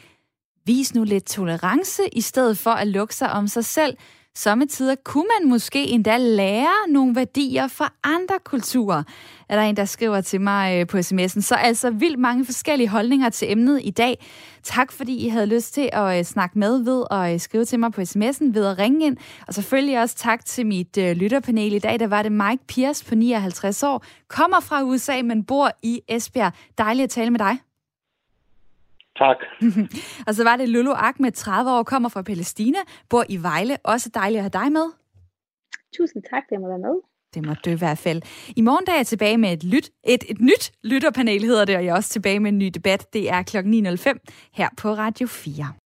[0.66, 3.98] Vis nu lidt tolerance, i stedet for at lukke sig om sig selv.
[4.36, 9.04] Sommetider kunne man måske endda lære nogle værdier fra andre kulturer,
[9.50, 11.42] er der en, der skriver til mig øh, på sms'en.
[11.42, 14.26] Så altså vildt mange forskellige holdninger til emnet i dag.
[14.64, 17.80] Tak fordi I havde lyst til at øh, snakke med ved og øh, skrive til
[17.80, 19.18] mig på sms'en ved at ringe ind.
[19.48, 22.00] Og selvfølgelig også tak til mit lytterpanel i dag.
[22.00, 26.54] Der var det Mike Pierce på 59 år, kommer fra USA, men bor i Esbjerg.
[26.78, 27.71] Dejligt at tale med dig.
[29.24, 29.38] Tak.
[30.28, 33.78] og så var det Lulu Ahmed, 30 år, kommer fra Palæstina, bor i Vejle.
[33.84, 34.88] Også dejligt at have dig med.
[35.98, 36.96] Tusind tak, det må være med.
[37.34, 38.22] Det må du i hvert fald.
[38.56, 41.76] I morgen der er jeg tilbage med et, lyt, et, et nyt lytterpanel, hedder det,
[41.76, 43.14] og jeg er også tilbage med en ny debat.
[43.14, 43.58] Det er kl.
[43.58, 45.74] 9.05 her på Radio 4.